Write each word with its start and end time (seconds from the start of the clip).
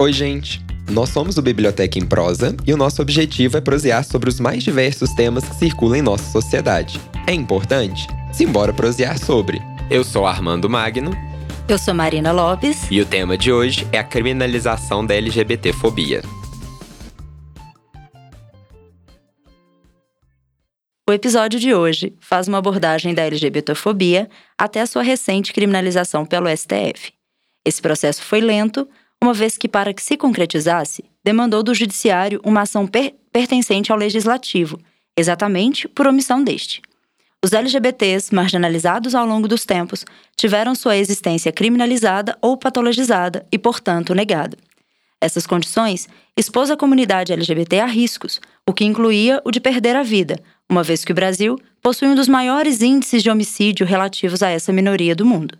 Oi, 0.00 0.12
gente! 0.12 0.64
Nós 0.88 1.08
somos 1.08 1.38
o 1.38 1.42
Biblioteca 1.42 1.98
em 1.98 2.06
Prosa 2.06 2.56
e 2.64 2.72
o 2.72 2.76
nosso 2.76 3.02
objetivo 3.02 3.56
é 3.56 3.60
prosear 3.60 4.04
sobre 4.04 4.28
os 4.28 4.38
mais 4.38 4.62
diversos 4.62 5.12
temas 5.12 5.42
que 5.42 5.56
circulam 5.56 5.96
em 5.96 6.02
nossa 6.02 6.22
sociedade. 6.30 7.00
É 7.26 7.32
importante? 7.32 8.06
Simbora 8.32 8.72
prosear 8.72 9.18
sobre. 9.18 9.60
Eu 9.90 10.04
sou 10.04 10.24
Armando 10.24 10.70
Magno. 10.70 11.10
Eu 11.68 11.76
sou 11.76 11.92
Marina 11.94 12.30
Lopes. 12.30 12.86
E 12.88 13.00
o 13.00 13.06
tema 13.06 13.36
de 13.36 13.50
hoje 13.50 13.88
é 13.90 13.98
a 13.98 14.04
criminalização 14.04 15.04
da 15.04 15.16
LGBTfobia. 15.16 16.22
O 21.08 21.12
episódio 21.12 21.58
de 21.58 21.74
hoje 21.74 22.14
faz 22.20 22.46
uma 22.46 22.58
abordagem 22.58 23.14
da 23.14 23.22
LGBTfobia 23.22 24.30
até 24.56 24.80
a 24.80 24.86
sua 24.86 25.02
recente 25.02 25.52
criminalização 25.52 26.24
pelo 26.24 26.48
STF. 26.56 27.12
Esse 27.64 27.82
processo 27.82 28.22
foi 28.22 28.40
lento, 28.40 28.88
uma 29.22 29.34
vez 29.34 29.58
que, 29.58 29.68
para 29.68 29.92
que 29.92 30.02
se 30.02 30.16
concretizasse, 30.16 31.04
demandou 31.24 31.62
do 31.62 31.74
Judiciário 31.74 32.40
uma 32.44 32.62
ação 32.62 32.86
per 32.86 33.14
pertencente 33.30 33.92
ao 33.92 33.98
Legislativo, 33.98 34.80
exatamente 35.16 35.86
por 35.86 36.06
omissão 36.06 36.42
deste. 36.42 36.80
Os 37.44 37.52
LGBTs, 37.52 38.34
marginalizados 38.34 39.14
ao 39.14 39.24
longo 39.24 39.46
dos 39.46 39.64
tempos, 39.64 40.04
tiveram 40.36 40.74
sua 40.74 40.96
existência 40.96 41.52
criminalizada 41.52 42.36
ou 42.40 42.56
patologizada 42.56 43.46
e, 43.52 43.58
portanto, 43.58 44.14
negada. 44.14 44.56
Essas 45.20 45.46
condições 45.46 46.08
expôs 46.36 46.70
a 46.70 46.76
comunidade 46.76 47.32
LGBT 47.32 47.80
a 47.80 47.86
riscos, 47.86 48.40
o 48.66 48.72
que 48.72 48.84
incluía 48.84 49.40
o 49.44 49.50
de 49.50 49.60
perder 49.60 49.94
a 49.94 50.02
vida, 50.02 50.40
uma 50.68 50.82
vez 50.82 51.04
que 51.04 51.12
o 51.12 51.14
Brasil 51.14 51.58
possui 51.82 52.08
um 52.08 52.14
dos 52.14 52.28
maiores 52.28 52.82
índices 52.82 53.22
de 53.22 53.30
homicídio 53.30 53.86
relativos 53.86 54.42
a 54.42 54.48
essa 54.48 54.72
minoria 54.72 55.14
do 55.14 55.24
mundo. 55.24 55.56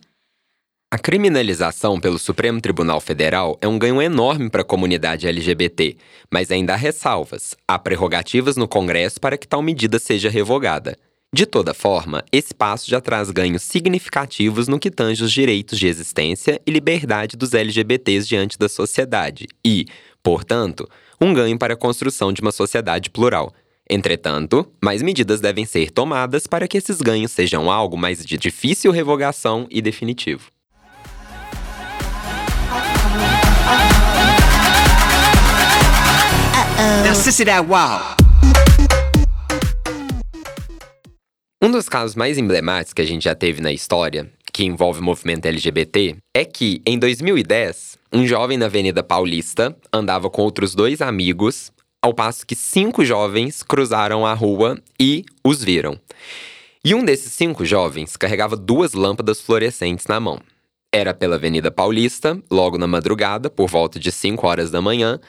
A 0.91 0.97
criminalização 0.97 2.00
pelo 2.00 2.19
Supremo 2.19 2.62
Tribunal 2.62 2.98
Federal 2.98 3.58
é 3.61 3.69
um 3.69 3.78
ganho 3.78 4.00
enorme 4.00 4.48
para 4.48 4.62
a 4.62 4.64
comunidade 4.64 5.28
LGBT, 5.28 5.98
mas 6.30 6.50
ainda 6.50 6.72
há 6.72 6.77
ressalvas. 6.77 7.55
Há 7.69 7.78
prerrogativas 7.78 8.56
no 8.56 8.67
Congresso 8.67 9.20
para 9.20 9.36
que 9.36 9.47
tal 9.47 9.61
medida 9.61 9.98
seja 9.98 10.30
revogada. 10.30 10.97
De 11.30 11.45
toda 11.45 11.75
forma, 11.75 12.25
esse 12.33 12.55
passo 12.55 12.89
já 12.89 13.03
traz 13.03 13.30
ganhos 13.30 13.64
significativos 13.64 14.67
no 14.67 14.78
que 14.78 14.91
tange 14.91 15.22
os 15.22 15.30
direitos 15.30 15.78
de 15.78 15.86
existência 15.86 16.58
e 16.67 16.70
liberdade 16.70 17.36
dos 17.36 17.52
LGBTs 17.52 18.27
diante 18.27 18.58
da 18.58 18.67
sociedade 18.67 19.47
e, 19.62 19.84
portanto, 20.23 20.89
um 21.20 21.34
ganho 21.34 21.58
para 21.58 21.75
a 21.75 21.77
construção 21.77 22.33
de 22.33 22.41
uma 22.41 22.50
sociedade 22.50 23.11
plural. 23.11 23.52
Entretanto, 23.91 24.67
mais 24.83 25.02
medidas 25.02 25.39
devem 25.39 25.67
ser 25.67 25.91
tomadas 25.91 26.47
para 26.47 26.67
que 26.67 26.78
esses 26.78 27.02
ganhos 27.02 27.30
sejam 27.30 27.70
algo 27.70 27.98
mais 27.98 28.25
de 28.25 28.39
difícil 28.39 28.91
revogação 28.91 29.67
e 29.70 29.83
definitivo. 29.83 30.50
Um 41.62 41.70
dos 41.70 41.86
casos 41.86 42.17
mais 42.17 42.39
emblemáticos 42.39 42.95
que 42.95 43.03
a 43.03 43.05
gente 43.05 43.25
já 43.25 43.34
teve 43.34 43.61
na 43.61 43.70
história, 43.70 44.30
que 44.53 44.64
envolve 44.64 45.00
o 45.00 45.03
movimento 45.03 45.45
LGBT, 45.45 46.17
é 46.34 46.47
que, 46.47 46.80
em 46.86 46.98
2010, 46.98 47.98
um 48.11 48.27
jovem 48.27 48.56
na 48.56 48.67
Avenida 48.67 49.03
Paulista 49.03 49.77
andava 49.92 50.30
com 50.30 50.41
outros 50.41 50.75
dois 50.75 51.03
amigos 51.03 51.70
ao 52.00 52.14
passo 52.14 52.47
que 52.47 52.55
cinco 52.55 53.05
jovens 53.05 53.62
cruzaram 53.62 54.25
a 54.25 54.33
rua 54.33 54.78
e 54.98 55.27
os 55.45 55.62
viram. 55.62 56.00
E 56.83 56.95
um 56.95 57.05
desses 57.05 57.34
cinco 57.34 57.67
jovens 57.67 58.17
carregava 58.17 58.56
duas 58.56 58.95
lâmpadas 58.95 59.42
fluorescentes 59.42 60.06
na 60.06 60.19
mão. 60.19 60.41
Era 60.91 61.12
pela 61.12 61.36
Avenida 61.36 61.70
Paulista, 61.70 62.41
logo 62.50 62.78
na 62.78 62.86
madrugada, 62.86 63.51
por 63.51 63.68
volta 63.68 64.01
de 64.01 64.11
5 64.11 64.46
horas 64.46 64.70
da 64.70 64.80
manhã, 64.80 65.20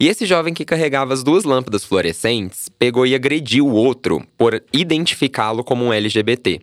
e 0.00 0.08
esse 0.08 0.26
jovem 0.26 0.52
que 0.52 0.64
carregava 0.64 1.14
as 1.14 1.22
duas 1.22 1.44
lâmpadas 1.44 1.84
fluorescentes 1.84 2.68
pegou 2.68 3.06
e 3.06 3.14
agrediu 3.14 3.66
o 3.66 3.72
outro 3.72 4.26
por 4.36 4.62
identificá-lo 4.72 5.62
como 5.62 5.84
um 5.84 5.92
LGBT. 5.92 6.60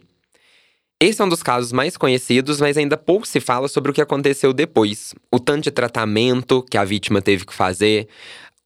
Esse 1.00 1.22
é 1.22 1.25
um 1.25 1.30
dos 1.30 1.41
casos 1.41 1.72
mais 1.72 1.97
conhecidos, 1.97 2.59
mas 2.59 2.78
ainda 2.78 2.96
pouco 2.96 3.28
se 3.28 3.40
fala 3.40 3.68
sobre 3.68 3.90
o 3.90 3.94
que 3.94 4.02
aconteceu 4.02 4.53
depois. 4.53 5.16
O 5.31 5.40
tanto 5.40 5.64
de 5.64 5.72
tratamento 5.72 6.64
que 6.70 6.78
a 6.78 6.84
vítima 6.84 7.22
teve 7.22 7.44
que 7.46 7.53
fazer, 7.53 8.08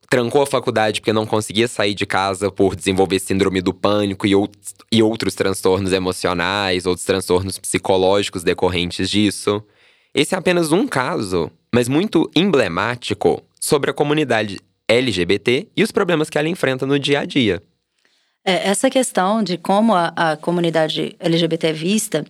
trancou 0.10 0.42
a 0.42 0.48
faculdade 0.48 1.00
porque 1.00 1.14
não 1.14 1.26
conseguia 1.26 1.68
sair 1.68 1.94
de 1.94 2.06
casa 2.06 2.52
por 2.52 2.76
desenvolver 2.76 3.20
síndrome 3.20 3.62
do 3.62 3.74
pânico 3.74 4.28
e, 4.28 4.32
e 4.92 5.02
outros 5.02 5.36
transtornos 5.36 5.94
emocionais, 5.94 6.86
outros 6.86 7.06
transtornos 7.06 7.58
psicológicos 7.58 8.44
decorrentes 8.44 9.10
disso. 9.10 9.64
Esse 10.14 10.36
é 10.36 10.38
apenas 10.38 10.72
um 10.72 10.88
caso, 10.88 11.50
mas 11.74 11.88
muito 11.88 12.30
emblemático 12.36 13.42
sobre 13.66 13.90
a 13.90 13.94
comunidade 13.94 14.60
LGBT 14.88 15.68
e 15.76 15.84
os 15.84 15.92
problemas 15.92 16.30
que 16.30 16.38
ela 16.38 16.50
enfrenta 16.50 16.86
no 16.86 17.00
dia 17.00 17.22
a 17.22 17.26
dia. 17.26 17.64
É, 18.44 18.70
essa 18.70 18.90
questão 18.90 19.42
de 19.42 19.58
como 19.58 19.94
a, 19.96 20.14
a, 20.16 20.38
comunidade 20.38 21.16
LGBT 21.20 21.68
é 21.68 21.74
vista, 21.74 22.26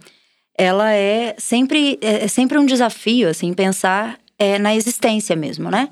ela 0.57 0.93
é 0.93 1.35
sempre, 1.37 1.99
é, 2.01 2.23
é 2.23 2.27
sempre 2.27 2.57
um 2.57 2.65
desafio, 2.65 3.27
assim, 3.27 3.53
pensar 3.53 4.17
é, 4.39 4.57
na 4.57 4.73
existência 4.73 5.35
mesmo, 5.35 5.69
né? 5.69 5.89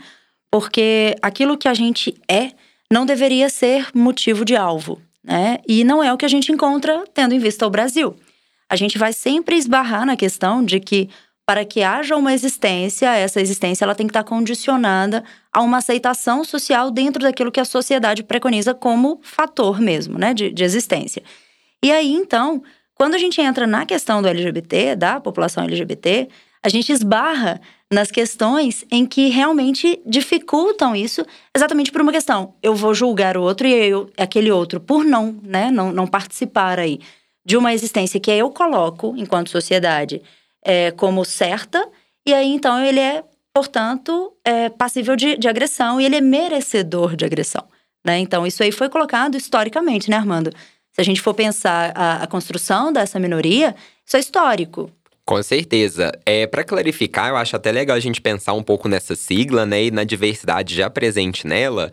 porque 0.54 1.16
aquilo 1.20 1.58
que 1.58 1.68
a 1.68 1.74
gente 1.74 2.16
é 2.30 2.52
não 2.92 3.08
deveria 3.08 3.50
ser 3.50 3.88
motivo 3.92 4.46
de 4.46 4.56
alvo, 4.56 5.02
né? 5.24 5.58
E 5.68 5.84
não 5.84 6.04
é 6.04 6.14
o 6.14 6.18
que 6.18 6.26
a 6.26 6.30
gente 6.30 6.52
encontra 6.52 7.04
tendo 7.12 7.34
em 7.34 7.40
vista 7.40 7.66
o 7.66 7.72
Brasil. 7.72 8.16
A 8.70 8.76
gente 8.76 9.00
vai 9.00 9.14
sempre 9.14 9.56
esbarrar 9.56 10.06
na 10.06 10.16
questão 10.16 10.64
de 10.64 10.80
que 10.80 11.10
para 11.46 11.66
que 11.66 11.84
haja 11.84 12.16
uma 12.16 12.34
existência, 12.34 13.14
essa 13.16 13.42
existência 13.42 13.84
ela 13.84 13.96
tem 13.96 14.08
que 14.08 14.12
estar 14.12 14.24
condicionada 14.24 15.24
a 15.52 15.62
uma 15.62 15.78
aceitação 15.78 16.44
social 16.44 16.90
dentro 16.90 17.22
daquilo 17.22 17.52
que 17.52 17.60
a 17.60 17.66
sociedade 17.66 18.24
preconiza 18.24 18.74
como 18.74 19.20
fator 19.22 19.80
mesmo, 19.80 20.18
né, 20.18 20.34
de, 20.34 20.52
de 20.52 20.64
existência. 20.64 21.22
E 21.84 21.92
aí, 21.92 22.14
então, 22.14 22.64
quando 22.96 23.16
a 23.16 23.18
gente 23.18 23.42
entra 23.42 23.68
na 23.68 23.86
questão 23.86 24.22
do 24.22 24.28
LGBT, 24.28 24.96
da 24.96 25.20
população 25.20 25.66
LGBT, 25.66 26.30
a 26.64 26.70
gente 26.70 26.94
esbarra 26.94 27.60
nas 27.92 28.10
questões 28.10 28.86
em 28.90 29.06
que 29.06 29.28
realmente 29.28 30.02
dificultam 30.06 30.96
isso, 30.96 31.26
exatamente 31.54 31.92
por 31.92 32.02
uma 32.02 32.12
questão. 32.12 32.56
Eu 32.64 32.74
vou 32.74 32.94
julgar 32.94 33.36
o 33.36 33.44
outro 33.44 33.68
e 33.68 33.74
eu, 33.74 34.10
aquele 34.18 34.50
outro 34.50 34.80
por 34.80 35.04
não, 35.04 35.38
né, 35.44 35.70
não, 35.70 35.92
não 35.92 36.08
participar 36.08 36.80
aí 36.80 37.02
de 37.46 37.58
uma 37.58 37.74
existência 37.74 38.20
que 38.20 38.32
eu 38.32 38.50
coloco, 38.50 39.14
enquanto 39.18 39.50
sociedade, 39.50 40.22
é, 40.64 40.92
como 40.92 41.26
certa, 41.26 41.88
e 42.26 42.34
aí 42.34 42.48
então 42.48 42.84
ele 42.84 43.00
é, 43.00 43.24
portanto, 43.54 44.34
é, 44.44 44.70
passível 44.70 45.16
de, 45.16 45.38
de 45.38 45.48
agressão 45.48 46.00
e 46.00 46.06
ele 46.06 46.16
é 46.16 46.22
merecedor 46.22 47.16
de 47.16 47.26
agressão. 47.26 47.64
Né? 48.06 48.20
Então, 48.20 48.46
isso 48.46 48.62
aí 48.62 48.72
foi 48.72 48.90
colocado 48.90 49.38
historicamente, 49.38 50.10
né, 50.10 50.18
Armando? 50.18 50.52
Se 50.92 51.02
a 51.02 51.04
gente 51.04 51.22
for 51.22 51.34
pensar 51.34 51.92
a, 51.96 52.24
a 52.24 52.28
construção 52.28 52.92
dessa 52.92 53.20
minoria, 53.20 53.76
isso 54.06 54.18
é 54.18 54.20
histórico. 54.20 54.92
Com 55.26 55.42
certeza. 55.42 56.12
É, 56.26 56.46
para 56.46 56.64
clarificar, 56.64 57.30
eu 57.30 57.38
acho 57.38 57.56
até 57.56 57.72
legal 57.72 57.96
a 57.96 58.00
gente 58.00 58.20
pensar 58.20 58.54
um 58.54 58.62
pouco 58.62 58.90
nessa 58.90 59.16
sigla, 59.16 59.66
né, 59.66 59.86
e 59.86 59.92
na 59.92 60.04
diversidade 60.04 60.76
já 60.76 60.90
presente 60.90 61.48
nela, 61.48 61.92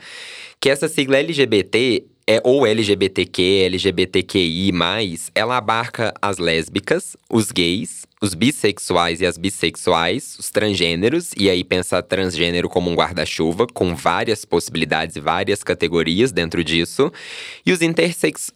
que 0.61 0.69
essa 0.69 0.89
sigla 0.89 1.19
LGBT 1.19 2.05
é 2.27 2.41
ou 2.45 2.67
LGBTQ, 2.67 3.63
LGBTQI+, 3.67 4.73
ela 5.35 5.57
abarca 5.57 6.13
as 6.21 6.39
lésbicas, 6.39 7.17
os 7.31 7.51
gays, 7.51 8.05
os 8.23 8.35
bissexuais 8.35 9.23
e 9.23 9.27
as 9.27 9.39
bissexuais, 9.39 10.37
os 10.39 10.51
transgêneros, 10.51 11.31
e 11.39 11.49
aí 11.49 11.65
pensa 11.65 12.03
transgênero 12.03 12.69
como 12.69 12.91
um 12.91 12.95
guarda-chuva, 12.95 13.67
com 13.67 13.95
várias 13.97 14.45
possibilidades 14.45 15.17
e 15.17 15.21
várias 15.21 15.63
categorias 15.63 16.31
dentro 16.31 16.63
disso, 16.63 17.11
e 17.65 17.73
os, 17.73 17.81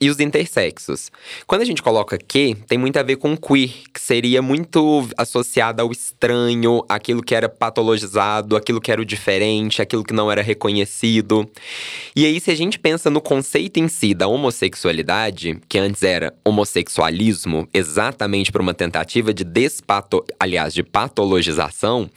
e 0.01 0.11
os 0.11 0.21
intersexos. 0.21 1.11
Quando 1.47 1.63
a 1.63 1.65
gente 1.65 1.83
coloca 1.83 2.19
que, 2.19 2.55
tem 2.69 2.77
muito 2.77 2.99
a 2.99 3.03
ver 3.03 3.17
com 3.17 3.35
queer, 3.35 3.71
que 3.93 4.01
seria 4.01 4.43
muito 4.43 5.09
associado 5.17 5.81
ao 5.81 5.91
estranho, 5.91 6.85
aquilo 6.87 7.23
que 7.23 7.35
era 7.35 7.49
patologizado, 7.49 8.57
aquilo 8.57 8.83
que 8.83 8.93
era 8.93 9.01
o 9.01 9.05
diferente, 9.05 9.81
aquilo 9.81 10.05
que 10.05 10.13
não 10.13 10.31
era 10.31 10.43
reconhecido. 10.43 11.51
E 12.15 12.27
aí, 12.27 12.39
se 12.39 12.51
a 12.51 12.55
gente 12.55 12.79
pensa 12.79 13.09
no 13.09 13.21
conceito 13.21 13.79
em 13.79 13.89
si 13.89 14.13
da 14.13 14.27
homossexualidade, 14.27 15.59
que 15.67 15.79
antes 15.79 16.03
era 16.03 16.35
homossexualismo, 16.45 17.67
exatamente 17.73 18.53
por 18.53 18.61
uma 18.61 18.75
tentativa 18.75 19.33
de 19.33 19.54
despato, 19.55 20.25
aliás, 20.39 20.75
de 20.75 20.83
patologização, 20.83 22.11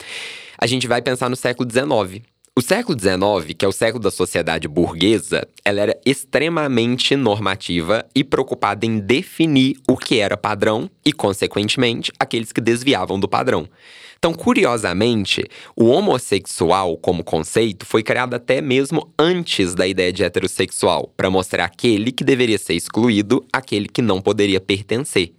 a 0.57 0.65
gente 0.65 0.87
vai 0.87 1.03
pensar 1.03 1.29
no 1.29 1.35
século 1.35 1.69
XIX. 1.69 2.23
O 2.55 2.61
século 2.61 2.97
XIX, 2.99 3.53
que 3.55 3.63
é 3.63 3.67
o 3.67 3.71
século 3.71 4.03
da 4.03 4.09
sociedade 4.09 4.67
burguesa, 4.67 5.47
ela 5.63 5.79
era 5.79 6.01
extremamente 6.03 7.15
normativa 7.15 8.03
e 8.15 8.23
preocupada 8.23 8.83
em 8.83 8.97
definir 8.97 9.77
o 9.87 9.95
que 9.95 10.19
era 10.19 10.35
padrão 10.35 10.89
e, 11.05 11.13
consequentemente, 11.13 12.11
aqueles 12.19 12.51
que 12.51 12.59
desviavam 12.59 13.19
do 13.19 13.27
padrão. 13.27 13.69
Então, 14.17 14.33
curiosamente, 14.33 15.45
o 15.75 15.85
homossexual 15.85 16.97
como 16.97 17.23
conceito 17.23 17.85
foi 17.85 18.01
criado 18.01 18.33
até 18.33 18.59
mesmo 18.59 19.13
antes 19.19 19.75
da 19.75 19.85
ideia 19.85 20.11
de 20.11 20.23
heterossexual, 20.23 21.13
para 21.15 21.29
mostrar 21.29 21.65
aquele 21.65 22.11
que 22.11 22.23
deveria 22.23 22.57
ser 22.57 22.73
excluído, 22.73 23.45
aquele 23.53 23.87
que 23.87 24.01
não 24.01 24.19
poderia 24.19 24.59
pertencer. 24.59 25.36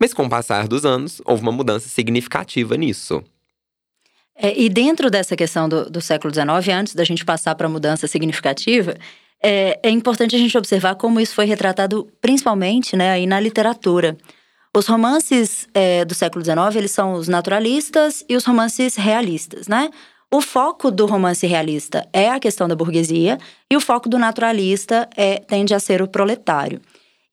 Mas 0.00 0.12
com 0.12 0.24
o 0.26 0.28
passar 0.28 0.68
dos 0.68 0.84
anos, 0.84 1.22
houve 1.24 1.42
uma 1.42 1.52
mudança 1.52 1.88
significativa 1.88 2.76
nisso. 2.76 3.22
É, 4.34 4.58
e 4.58 4.68
dentro 4.68 5.10
dessa 5.10 5.34
questão 5.34 5.68
do, 5.68 5.88
do 5.90 6.00
século 6.00 6.32
XIX, 6.32 6.74
antes 6.74 6.94
da 6.94 7.04
gente 7.04 7.24
passar 7.24 7.54
para 7.54 7.66
a 7.66 7.70
mudança 7.70 8.06
significativa, 8.06 8.94
é, 9.42 9.78
é, 9.82 9.90
importante 9.90 10.36
a 10.36 10.38
gente 10.38 10.56
observar 10.56 10.94
como 10.96 11.20
isso 11.20 11.34
foi 11.34 11.46
retratado 11.46 12.06
principalmente 12.20 12.96
né, 12.96 13.10
aí 13.10 13.26
na 13.26 13.40
literatura. 13.40 14.16
Os 14.76 14.86
romances 14.86 15.66
é, 15.72 16.04
do 16.04 16.14
século 16.14 16.44
XIX, 16.44 16.76
eles 16.76 16.90
são 16.90 17.14
os 17.14 17.28
naturalistas 17.28 18.24
e 18.28 18.36
os 18.36 18.44
romances 18.44 18.94
realistas, 18.96 19.68
né? 19.68 19.90
O 20.30 20.40
foco 20.40 20.90
do 20.90 21.06
romance 21.06 21.46
realista 21.46 22.06
é 22.12 22.28
a 22.28 22.40
questão 22.40 22.66
da 22.66 22.74
burguesia 22.74 23.38
e 23.70 23.76
o 23.76 23.80
foco 23.80 24.08
do 24.08 24.18
naturalista 24.18 25.08
é, 25.16 25.38
tende 25.38 25.72
a 25.72 25.78
ser 25.78 26.02
o 26.02 26.08
proletário. 26.08 26.80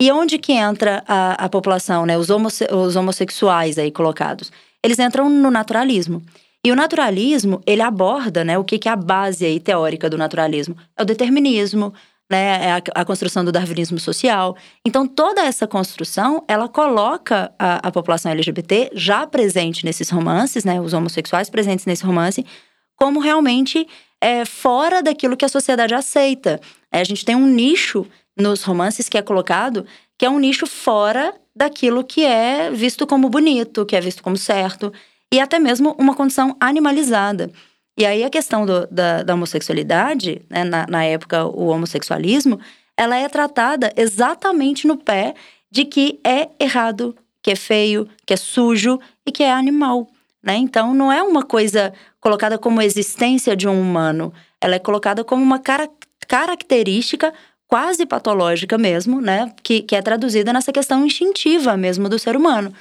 E 0.01 0.12
onde 0.12 0.38
que 0.38 0.54
entra 0.54 1.04
a, 1.07 1.45
a 1.45 1.50
população, 1.50 2.06
né? 2.06 2.18
Os, 2.18 2.30
homosse 2.30 2.66
os 2.72 2.95
homossexuais 2.95 3.78
aí 3.78 3.92
colocados? 3.92 4.51
Eles 4.84 5.00
entram 5.00 5.30
no 5.30 5.50
naturalismo. 5.50 6.22
E 6.66 6.72
o 6.72 6.75
naturalismo, 6.75 7.62
ele 7.68 7.81
aborda, 7.81 8.44
né, 8.45 8.57
o 8.57 8.63
que, 8.63 8.80
que 8.80 8.88
é 8.88 8.92
a 8.92 8.95
base 8.95 9.45
aí 9.45 9.60
teórica 9.60 10.10
do 10.10 10.18
naturalismo? 10.18 10.78
É 10.98 11.01
o 11.01 11.06
determinismo, 11.06 11.94
né, 12.31 12.68
é 12.68 12.72
a, 12.72 13.01
a, 13.01 13.06
construção 13.06 13.44
do 13.44 13.51
darwinismo 13.51 14.00
social. 14.00 14.56
Então, 14.86 15.06
toda 15.06 15.42
essa 15.42 15.68
construção, 15.68 16.42
ela 16.48 16.69
coloca 16.69 17.51
a, 17.60 17.88
a, 17.88 17.92
população 17.92 18.31
LGBT 18.31 18.92
já 18.94 19.28
presente 19.28 19.84
nesses 19.84 20.10
romances, 20.10 20.63
né, 20.63 20.80
os 20.80 20.94
homossexuais 20.94 21.50
presentes 21.50 21.86
nesse 21.86 22.06
romance, 22.06 22.45
como 22.95 23.19
realmente 23.19 23.86
é, 24.22 24.45
fora 24.45 25.04
daquilo 25.04 25.36
que 25.36 25.44
a 25.44 25.50
sociedade 25.50 25.94
aceita. 25.94 26.62
É, 26.90 27.01
a 27.01 27.04
gente 27.04 27.25
tem 27.25 27.36
um 27.36 27.45
nicho 27.45 28.07
nos 28.38 28.63
romances 28.63 29.07
que 29.07 29.18
é 29.18 29.21
colocado, 29.21 29.85
que 30.18 30.25
é 30.25 30.30
um 30.30 30.39
nicho 30.39 30.65
fora 30.65 31.33
daquilo 31.56 32.03
que 32.03 32.25
é 32.25 32.71
visto 32.71 33.06
como 33.06 33.30
bonito, 33.30 33.85
que 33.85 33.95
é 33.95 34.01
visto 34.01 34.24
como 34.24 34.38
certo, 34.38 34.91
e 35.31 35.39
até 35.39 35.59
mesmo 35.59 35.95
uma 36.00 36.15
condição 36.15 36.56
animalizada. 36.59 37.51
E 37.97 38.06
aí 38.06 38.24
a 38.24 38.30
questão 38.30 38.65
do, 38.65 38.88
da, 38.88 39.21
da, 39.21 39.33
homossexualidade, 39.33 40.41
né, 40.50 40.63
na, 40.63 40.88
na 40.88 41.03
época 41.03 41.45
o 41.45 41.68
homossexualismo, 41.68 42.59
ela 42.97 43.15
é 43.15 43.30
tratada 43.30 43.91
exatamente 43.95 44.88
no 44.88 44.97
pé 44.97 45.35
de 45.69 45.85
que 45.85 46.19
é 46.24 46.50
errado, 46.59 47.15
que 47.41 47.51
é 47.51 47.56
feio, 47.56 48.07
que 48.25 48.33
é 48.33 48.38
sujo 48.38 49.00
e 49.25 49.31
que 49.31 49.44
é 49.44 49.51
animal. 49.51 50.07
Né? 50.41 50.56
Então 50.57 50.94
não 50.94 51.12
é 51.12 51.21
uma 51.21 51.44
coisa 51.44 51.94
colocada 52.19 52.57
como 52.57 52.81
existência 52.81 53.56
de 53.56 53.68
um 53.68 53.80
humano, 53.80 54.33
ela 54.59 54.75
é 54.75 54.80
colocada 54.80 55.24
como 55.24 55.44
uma 55.44 55.59
cara 55.59 55.89
característica 56.27 57.33
quase 57.73 58.05
patológica 58.05 58.77
mesmo, 58.77 59.19
né? 59.19 59.51
Que, 59.63 59.81
que 59.81 59.95
é 59.95 60.01
traduzida 60.03 60.53
nessa 60.53 60.71
questão 60.71 61.03
instintiva 61.03 61.75
mesmo 61.75 62.07
do 62.07 62.19
ser 62.19 62.35
humano. 62.35 62.71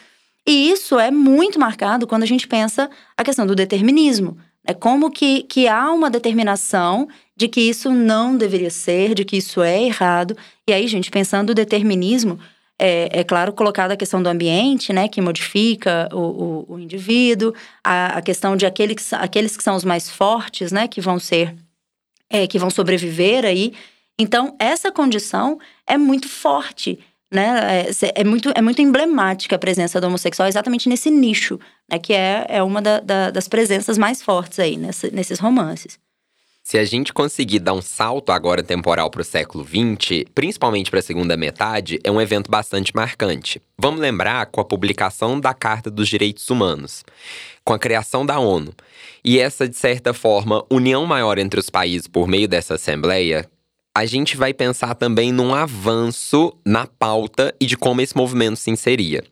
E 0.46 0.70
isso 0.70 0.98
é 0.98 1.10
muito 1.10 1.58
marcado 1.58 2.06
quando 2.06 2.24
a 2.24 2.26
gente 2.26 2.46
pensa 2.46 2.90
a 3.16 3.24
questão 3.24 3.46
do 3.46 3.54
determinismo. 3.54 4.36
É 4.66 4.74
como 4.74 5.10
que, 5.10 5.44
que 5.44 5.66
há 5.66 5.90
uma 5.90 6.10
determinação 6.10 7.08
de 7.34 7.48
que 7.48 7.62
isso 7.62 7.90
não 7.90 8.36
deveria 8.36 8.68
ser, 8.68 9.14
de 9.14 9.24
que 9.24 9.38
isso 9.38 9.62
é 9.62 9.82
errado. 9.82 10.36
E 10.68 10.74
aí, 10.74 10.86
gente, 10.86 11.10
pensando 11.10 11.48
o 11.50 11.54
determinismo, 11.54 12.38
é, 12.78 13.20
é 13.20 13.24
claro, 13.24 13.54
colocada 13.54 13.94
a 13.94 13.96
questão 13.96 14.22
do 14.22 14.28
ambiente, 14.28 14.92
né, 14.92 15.08
que 15.08 15.22
modifica 15.22 16.06
o, 16.12 16.18
o, 16.18 16.74
o 16.74 16.78
indivíduo, 16.78 17.54
a, 17.82 18.18
a, 18.18 18.20
questão 18.20 18.58
de 18.58 18.66
aqueles, 18.66 19.10
aqueles 19.14 19.56
que 19.56 19.62
são 19.62 19.74
os 19.74 19.84
mais 19.84 20.10
fortes, 20.10 20.70
né, 20.70 20.86
que 20.86 21.00
vão 21.00 21.18
ser, 21.18 21.56
é, 22.28 22.46
que 22.46 22.58
vão 22.58 22.68
sobreviver 22.68 23.46
aí 23.46 23.72
então, 24.22 24.54
essa 24.58 24.92
condição 24.92 25.58
é 25.86 25.98
muito 25.98 26.28
forte, 26.28 26.98
né? 27.28 27.80
É, 27.80 28.20
é, 28.20 28.24
muito, 28.24 28.52
é 28.54 28.62
muito 28.62 28.80
emblemática 28.80 29.56
a 29.56 29.58
presença 29.58 30.00
do 30.00 30.06
homossexual 30.06 30.48
exatamente 30.48 30.88
nesse 30.88 31.10
nicho, 31.10 31.58
né? 31.90 31.98
Que 31.98 32.12
é, 32.12 32.46
é 32.48 32.62
uma 32.62 32.80
da, 32.80 33.00
da, 33.00 33.30
das 33.30 33.48
presenças 33.48 33.98
mais 33.98 34.22
fortes 34.22 34.60
aí 34.60 34.76
nessa, 34.76 35.10
nesses 35.10 35.40
romances. 35.40 35.98
Se 36.62 36.78
a 36.78 36.84
gente 36.84 37.12
conseguir 37.12 37.58
dar 37.58 37.72
um 37.72 37.82
salto 37.82 38.30
agora 38.30 38.62
temporal 38.62 39.10
para 39.10 39.20
o 39.20 39.24
século 39.24 39.64
XX, 39.64 40.24
principalmente 40.32 40.90
para 40.90 41.00
a 41.00 41.02
segunda 41.02 41.36
metade, 41.36 41.98
é 42.04 42.10
um 42.10 42.20
evento 42.20 42.48
bastante 42.48 42.94
marcante. 42.94 43.60
Vamos 43.76 44.00
lembrar 44.00 44.46
com 44.46 44.60
a 44.60 44.64
publicação 44.64 45.40
da 45.40 45.52
Carta 45.52 45.90
dos 45.90 46.08
Direitos 46.08 46.48
Humanos, 46.48 47.04
com 47.64 47.72
a 47.72 47.78
criação 47.80 48.24
da 48.24 48.38
ONU. 48.38 48.72
E 49.24 49.40
essa, 49.40 49.68
de 49.68 49.74
certa 49.76 50.14
forma, 50.14 50.64
união 50.70 51.04
maior 51.04 51.36
entre 51.36 51.58
os 51.58 51.68
países 51.68 52.06
por 52.06 52.28
meio 52.28 52.46
dessa 52.46 52.74
Assembleia, 52.74 53.44
a 53.94 54.06
gente 54.06 54.36
vai 54.36 54.54
pensar 54.54 54.94
também 54.94 55.30
num 55.30 55.54
avanço 55.54 56.52
na 56.64 56.86
pauta 56.86 57.54
e 57.60 57.66
de 57.66 57.76
como 57.76 58.00
esse 58.00 58.16
movimento 58.16 58.56
se 58.56 58.70
inseria. 58.70 59.22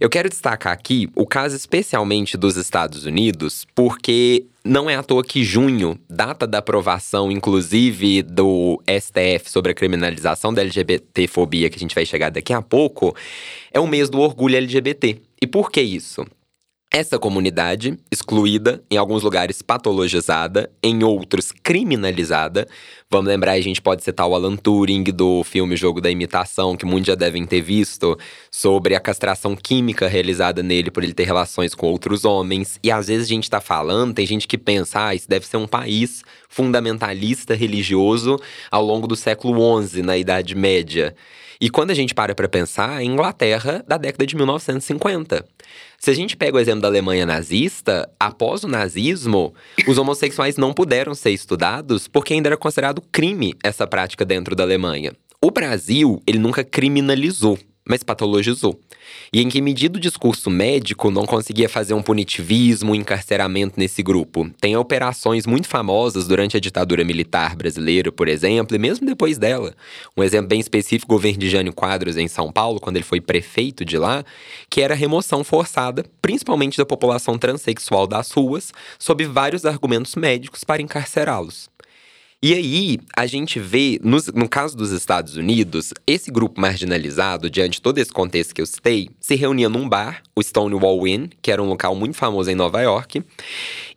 Eu 0.00 0.10
quero 0.10 0.28
destacar 0.28 0.72
aqui 0.72 1.08
o 1.14 1.24
caso 1.24 1.54
especialmente 1.54 2.36
dos 2.36 2.56
Estados 2.56 3.06
Unidos, 3.06 3.64
porque 3.72 4.46
não 4.64 4.90
é 4.90 4.96
à 4.96 5.02
toa 5.02 5.22
que 5.22 5.44
junho, 5.44 5.96
data 6.08 6.44
da 6.44 6.58
aprovação, 6.58 7.30
inclusive, 7.30 8.22
do 8.22 8.82
STF 8.88 9.48
sobre 9.48 9.70
a 9.70 9.74
criminalização 9.74 10.52
da 10.52 10.60
LGBTfobia, 10.62 11.70
que 11.70 11.76
a 11.76 11.80
gente 11.80 11.94
vai 11.94 12.04
chegar 12.04 12.30
daqui 12.30 12.52
a 12.52 12.60
pouco, 12.60 13.14
é 13.72 13.78
o 13.78 13.86
mês 13.86 14.10
do 14.10 14.18
orgulho 14.18 14.56
LGBT. 14.56 15.20
E 15.40 15.46
por 15.46 15.70
que 15.70 15.80
isso? 15.80 16.26
Essa 16.92 17.20
comunidade, 17.20 17.96
excluída, 18.10 18.82
em 18.90 18.96
alguns 18.96 19.22
lugares 19.22 19.62
patologizada, 19.62 20.68
em 20.82 21.04
outros 21.04 21.52
criminalizada. 21.52 22.66
Vamos 23.08 23.28
lembrar, 23.28 23.52
a 23.52 23.60
gente 23.60 23.80
pode 23.80 24.02
citar 24.02 24.26
o 24.26 24.34
Alan 24.34 24.56
Turing 24.56 25.04
do 25.04 25.44
filme 25.44 25.76
Jogo 25.76 26.00
da 26.00 26.10
Imitação, 26.10 26.76
que 26.76 26.84
muitos 26.84 27.06
já 27.06 27.14
devem 27.14 27.46
ter 27.46 27.60
visto, 27.60 28.18
sobre 28.50 28.96
a 28.96 29.00
castração 29.00 29.54
química 29.54 30.08
realizada 30.08 30.64
nele 30.64 30.90
por 30.90 31.04
ele 31.04 31.14
ter 31.14 31.22
relações 31.22 31.76
com 31.76 31.86
outros 31.86 32.24
homens. 32.24 32.80
E 32.82 32.90
às 32.90 33.06
vezes 33.06 33.26
a 33.26 33.28
gente 33.28 33.48
tá 33.48 33.60
falando, 33.60 34.12
tem 34.12 34.26
gente 34.26 34.48
que 34.48 34.58
pensa, 34.58 35.06
ah, 35.06 35.14
isso 35.14 35.28
deve 35.28 35.46
ser 35.46 35.58
um 35.58 35.68
país 35.68 36.24
fundamentalista 36.48 37.54
religioso 37.54 38.36
ao 38.68 38.84
longo 38.84 39.06
do 39.06 39.14
século 39.14 39.80
XI, 39.86 40.02
na 40.02 40.18
Idade 40.18 40.56
Média. 40.56 41.14
E 41.60 41.68
quando 41.68 41.90
a 41.90 41.94
gente 41.94 42.14
para 42.14 42.34
para 42.34 42.48
pensar, 42.48 42.96
a 42.96 43.04
Inglaterra 43.04 43.84
da 43.86 43.98
década 43.98 44.26
de 44.26 44.34
1950. 44.34 45.44
Se 45.98 46.10
a 46.10 46.14
gente 46.14 46.34
pega 46.34 46.56
o 46.56 46.60
exemplo 46.60 46.80
da 46.80 46.88
Alemanha 46.88 47.26
nazista, 47.26 48.10
após 48.18 48.64
o 48.64 48.68
nazismo, 48.68 49.52
os 49.86 49.98
homossexuais 49.98 50.56
não 50.56 50.72
puderam 50.72 51.14
ser 51.14 51.32
estudados 51.32 52.08
porque 52.08 52.32
ainda 52.32 52.48
era 52.48 52.56
considerado 52.56 53.02
crime 53.12 53.54
essa 53.62 53.86
prática 53.86 54.24
dentro 54.24 54.56
da 54.56 54.62
Alemanha. 54.62 55.12
O 55.42 55.50
Brasil, 55.50 56.22
ele 56.26 56.38
nunca 56.38 56.64
criminalizou 56.64 57.58
mas 57.90 58.04
patologizou. 58.04 58.78
E 59.32 59.42
em 59.42 59.48
que 59.48 59.60
medida 59.60 59.98
o 59.98 60.00
discurso 60.00 60.48
médico 60.48 61.10
não 61.10 61.26
conseguia 61.26 61.68
fazer 61.68 61.92
um 61.92 62.00
punitivismo, 62.00 62.92
um 62.92 62.94
encarceramento 62.94 63.74
nesse 63.76 64.00
grupo? 64.00 64.48
Tem 64.60 64.76
operações 64.76 65.44
muito 65.44 65.66
famosas 65.66 66.28
durante 66.28 66.56
a 66.56 66.60
ditadura 66.60 67.04
militar 67.04 67.56
brasileira, 67.56 68.12
por 68.12 68.28
exemplo, 68.28 68.76
e 68.76 68.78
mesmo 68.78 69.04
depois 69.04 69.38
dela. 69.38 69.74
Um 70.16 70.22
exemplo 70.22 70.46
bem 70.46 70.60
específico, 70.60 71.12
o 71.12 71.16
governo 71.16 71.40
de 71.40 71.50
Jânio 71.50 71.72
Quadros 71.72 72.16
em 72.16 72.28
São 72.28 72.52
Paulo, 72.52 72.78
quando 72.78 72.96
ele 72.96 73.04
foi 73.04 73.20
prefeito 73.20 73.84
de 73.84 73.98
lá, 73.98 74.24
que 74.70 74.80
era 74.80 74.94
a 74.94 74.96
remoção 74.96 75.42
forçada, 75.42 76.04
principalmente 76.22 76.78
da 76.78 76.86
população 76.86 77.36
transexual 77.36 78.06
das 78.06 78.30
ruas, 78.30 78.72
sob 79.00 79.24
vários 79.24 79.66
argumentos 79.66 80.14
médicos 80.14 80.62
para 80.62 80.80
encarcerá-los. 80.80 81.68
E 82.42 82.54
aí, 82.54 82.98
a 83.14 83.26
gente 83.26 83.60
vê, 83.60 84.00
no, 84.02 84.16
no 84.34 84.48
caso 84.48 84.74
dos 84.74 84.92
Estados 84.92 85.36
Unidos, 85.36 85.92
esse 86.06 86.30
grupo 86.30 86.58
marginalizado, 86.58 87.50
diante 87.50 87.74
de 87.74 87.82
todo 87.82 87.98
esse 87.98 88.10
contexto 88.10 88.54
que 88.54 88.62
eu 88.62 88.66
citei, 88.66 89.10
se 89.20 89.34
reunia 89.34 89.68
num 89.68 89.86
bar, 89.86 90.22
o 90.34 90.42
Stonewall 90.42 91.06
Inn, 91.06 91.28
que 91.42 91.52
era 91.52 91.62
um 91.62 91.68
local 91.68 91.94
muito 91.94 92.16
famoso 92.16 92.50
em 92.50 92.54
Nova 92.54 92.80
York, 92.80 93.22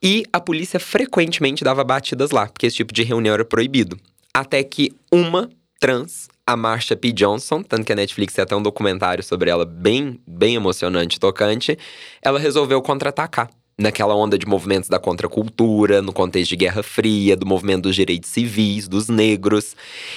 e 0.02 0.26
a 0.34 0.42
polícia 0.42 0.78
frequentemente 0.78 1.64
dava 1.64 1.86
batidas 1.86 2.32
lá, 2.32 2.48
porque 2.48 2.66
esse 2.66 2.76
tipo 2.76 2.94
de 2.94 3.04
reunião 3.04 3.34
era 3.34 3.46
proibido. 3.46 3.98
Até 4.34 4.62
que 4.62 4.92
uma 5.10 5.50
trans, 5.80 6.28
a 6.46 6.58
Marsha 6.58 6.98
P. 6.98 7.14
Johnson, 7.14 7.64
tanto 7.64 7.86
que 7.86 7.94
a 7.94 7.96
Netflix 7.96 8.34
tem 8.34 8.44
até 8.44 8.54
um 8.54 8.62
documentário 8.62 9.24
sobre 9.24 9.50
ela 9.50 9.64
bem, 9.64 10.20
bem 10.28 10.56
emocionante 10.56 11.16
e 11.16 11.20
tocante, 11.20 11.78
ela 12.22 12.40
resolveu 12.40 12.82
contra-atacar 12.82 13.50
naquela 13.78 14.16
onda 14.16 14.38
de 14.38 14.46
movimentos 14.46 14.90
da 14.90 15.00
contracultura, 15.00 16.02
no 16.02 16.14
contexto 16.14 16.50
de 16.50 16.56
Guerra 16.56 16.84
Fria, 16.84 17.36
do 17.36 17.46
movimento 17.46 17.84
dos 17.84 17.96
direitos 17.96 18.30
civis, 18.30 18.88
dos 18.88 19.10
negros. 19.10 19.76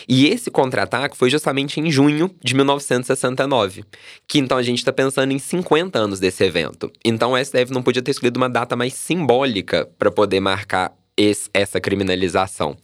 E 0.09 0.27
esse 0.27 0.51
contra-ataque 0.51 1.17
foi 1.17 1.31
justamente 1.31 1.81
em 1.81 1.91
junho 1.91 2.31
de 2.43 2.55
1969, 2.55 3.85
que 4.29 4.39
então 4.39 4.59
a 4.59 4.63
gente 4.63 4.79
está 4.79 4.93
pensando 4.93 5.33
em 5.33 5.39
50 5.39 5.99
anos 5.99 6.21
desse 6.21 6.45
evento. 6.45 6.91
Então 7.05 7.33
o 7.33 7.45
STF 7.45 7.73
não 7.73 7.83
podia 7.83 8.03
ter 8.03 8.11
escolhido 8.11 8.39
uma 8.39 8.49
data 8.49 8.77
mais 8.77 8.95
simbólica 8.95 9.89
para 9.99 10.11
poder 10.11 10.41
marcar 10.41 10.95
esse, 11.17 11.49
essa 11.53 11.81
criminalização. 11.81 12.77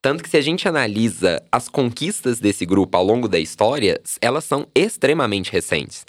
Tanto 0.00 0.22
que 0.22 0.30
se 0.30 0.36
a 0.36 0.40
gente 0.40 0.68
analisa 0.68 1.42
as 1.50 1.68
conquistas 1.68 2.38
desse 2.38 2.64
grupo 2.64 2.96
ao 2.96 3.04
longo 3.04 3.26
da 3.28 3.38
história, 3.38 4.00
elas 4.20 4.44
são 4.44 4.66
extremamente 4.74 5.50
recentes. 5.50 6.06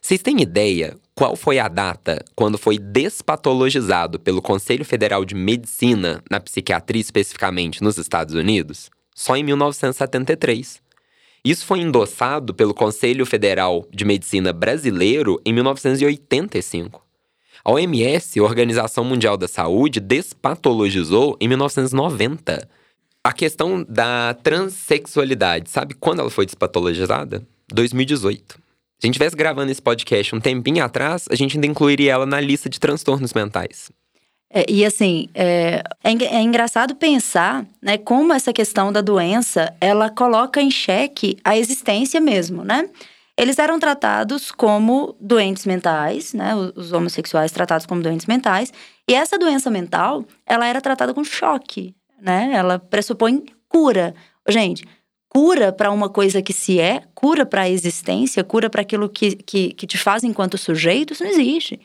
Vocês 0.00 0.22
têm 0.22 0.40
ideia 0.40 0.96
qual 1.14 1.34
foi 1.34 1.58
a 1.58 1.66
data 1.66 2.24
quando 2.36 2.56
foi 2.56 2.78
despatologizado 2.78 4.20
pelo 4.20 4.40
Conselho 4.40 4.84
Federal 4.84 5.24
de 5.24 5.34
Medicina, 5.34 6.22
na 6.30 6.38
psiquiatria 6.38 7.00
especificamente 7.00 7.82
nos 7.82 7.98
Estados 7.98 8.34
Unidos? 8.34 8.88
Só 9.14 9.36
em 9.36 9.42
1973. 9.42 10.80
Isso 11.44 11.66
foi 11.66 11.80
endossado 11.80 12.54
pelo 12.54 12.72
Conselho 12.72 13.26
Federal 13.26 13.84
de 13.92 14.04
Medicina 14.04 14.52
brasileiro 14.52 15.40
em 15.44 15.52
1985. 15.52 17.02
A 17.64 17.72
OMS, 17.72 18.40
Organização 18.40 19.04
Mundial 19.04 19.36
da 19.36 19.48
Saúde, 19.48 19.98
despatologizou 19.98 21.36
em 21.40 21.48
1990. 21.48 22.68
A 23.24 23.32
questão 23.32 23.84
da 23.88 24.34
transexualidade, 24.34 25.68
sabe 25.68 25.94
quando 25.94 26.20
ela 26.20 26.30
foi 26.30 26.46
despatologizada? 26.46 27.44
2018. 27.72 28.67
Se 28.98 29.06
a 29.06 29.06
gente 29.06 29.14
estivesse 29.14 29.36
gravando 29.36 29.70
esse 29.70 29.80
podcast 29.80 30.34
um 30.34 30.40
tempinho 30.40 30.84
atrás, 30.84 31.26
a 31.30 31.36
gente 31.36 31.56
ainda 31.56 31.68
incluiria 31.68 32.12
ela 32.12 32.26
na 32.26 32.40
lista 32.40 32.68
de 32.68 32.80
transtornos 32.80 33.32
mentais. 33.32 33.92
É, 34.50 34.64
e 34.68 34.84
assim, 34.84 35.28
é, 35.34 35.84
é, 36.02 36.10
é, 36.10 36.42
engraçado 36.42 36.96
pensar 36.96 37.64
né, 37.80 37.96
como 37.96 38.32
essa 38.32 38.52
questão 38.52 38.90
da 38.90 39.00
doença, 39.00 39.72
ela 39.80 40.10
coloca 40.10 40.60
em 40.60 40.70
xeque 40.70 41.36
a 41.44 41.56
existência 41.56 42.20
mesmo, 42.20 42.64
né? 42.64 42.88
Eles 43.36 43.60
eram 43.60 43.78
tratados 43.78 44.50
como 44.50 45.14
doentes 45.20 45.64
mentais, 45.64 46.34
né? 46.34 46.56
Os 46.74 46.92
homossexuais 46.92 47.52
tratados 47.52 47.86
como 47.86 48.02
doentes 48.02 48.26
mentais. 48.26 48.72
E 49.08 49.14
essa 49.14 49.38
doença 49.38 49.70
mental, 49.70 50.24
ela 50.44 50.66
era 50.66 50.80
tratada 50.80 51.14
com 51.14 51.22
choque, 51.22 51.94
né? 52.20 52.50
Ela 52.52 52.80
pressupõe 52.80 53.44
cura. 53.68 54.12
Gente, 54.48 54.84
cura 55.28 55.72
para 55.72 55.90
uma 55.90 56.08
coisa 56.08 56.42
que 56.42 56.52
se 56.52 56.80
é, 56.80 57.02
cura 57.14 57.44
para 57.44 57.62
a 57.62 57.70
existência, 57.70 58.42
cura 58.42 58.70
para 58.70 58.82
aquilo 58.82 59.08
que, 59.08 59.36
que, 59.36 59.72
que 59.72 59.86
te 59.86 59.98
faz 59.98 60.24
enquanto 60.24 60.56
sujeito, 60.56 61.12
isso 61.12 61.22
não 61.22 61.30
existe. 61.30 61.80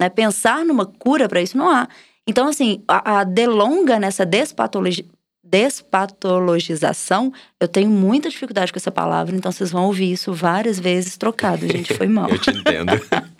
Né? 0.00 0.08
Pensar 0.08 0.64
numa 0.64 0.86
cura 0.86 1.28
para 1.28 1.40
isso 1.40 1.56
não 1.56 1.70
há. 1.70 1.88
Então, 2.26 2.48
assim, 2.48 2.82
a, 2.86 3.20
a 3.20 3.24
delonga 3.24 3.98
nessa 3.98 4.26
despatologi 4.26 5.08
despatologização, 5.42 7.32
eu 7.58 7.66
tenho 7.66 7.88
muita 7.88 8.28
dificuldade 8.28 8.70
com 8.70 8.78
essa 8.78 8.90
palavra, 8.90 9.34
então 9.34 9.50
vocês 9.50 9.70
vão 9.70 9.86
ouvir 9.86 10.12
isso 10.12 10.30
várias 10.30 10.78
vezes 10.78 11.16
trocado, 11.16 11.66
gente, 11.66 11.94
foi 11.94 12.06
mal. 12.06 12.28
eu 12.30 12.38
te 12.38 12.50
entendo. 12.50 12.92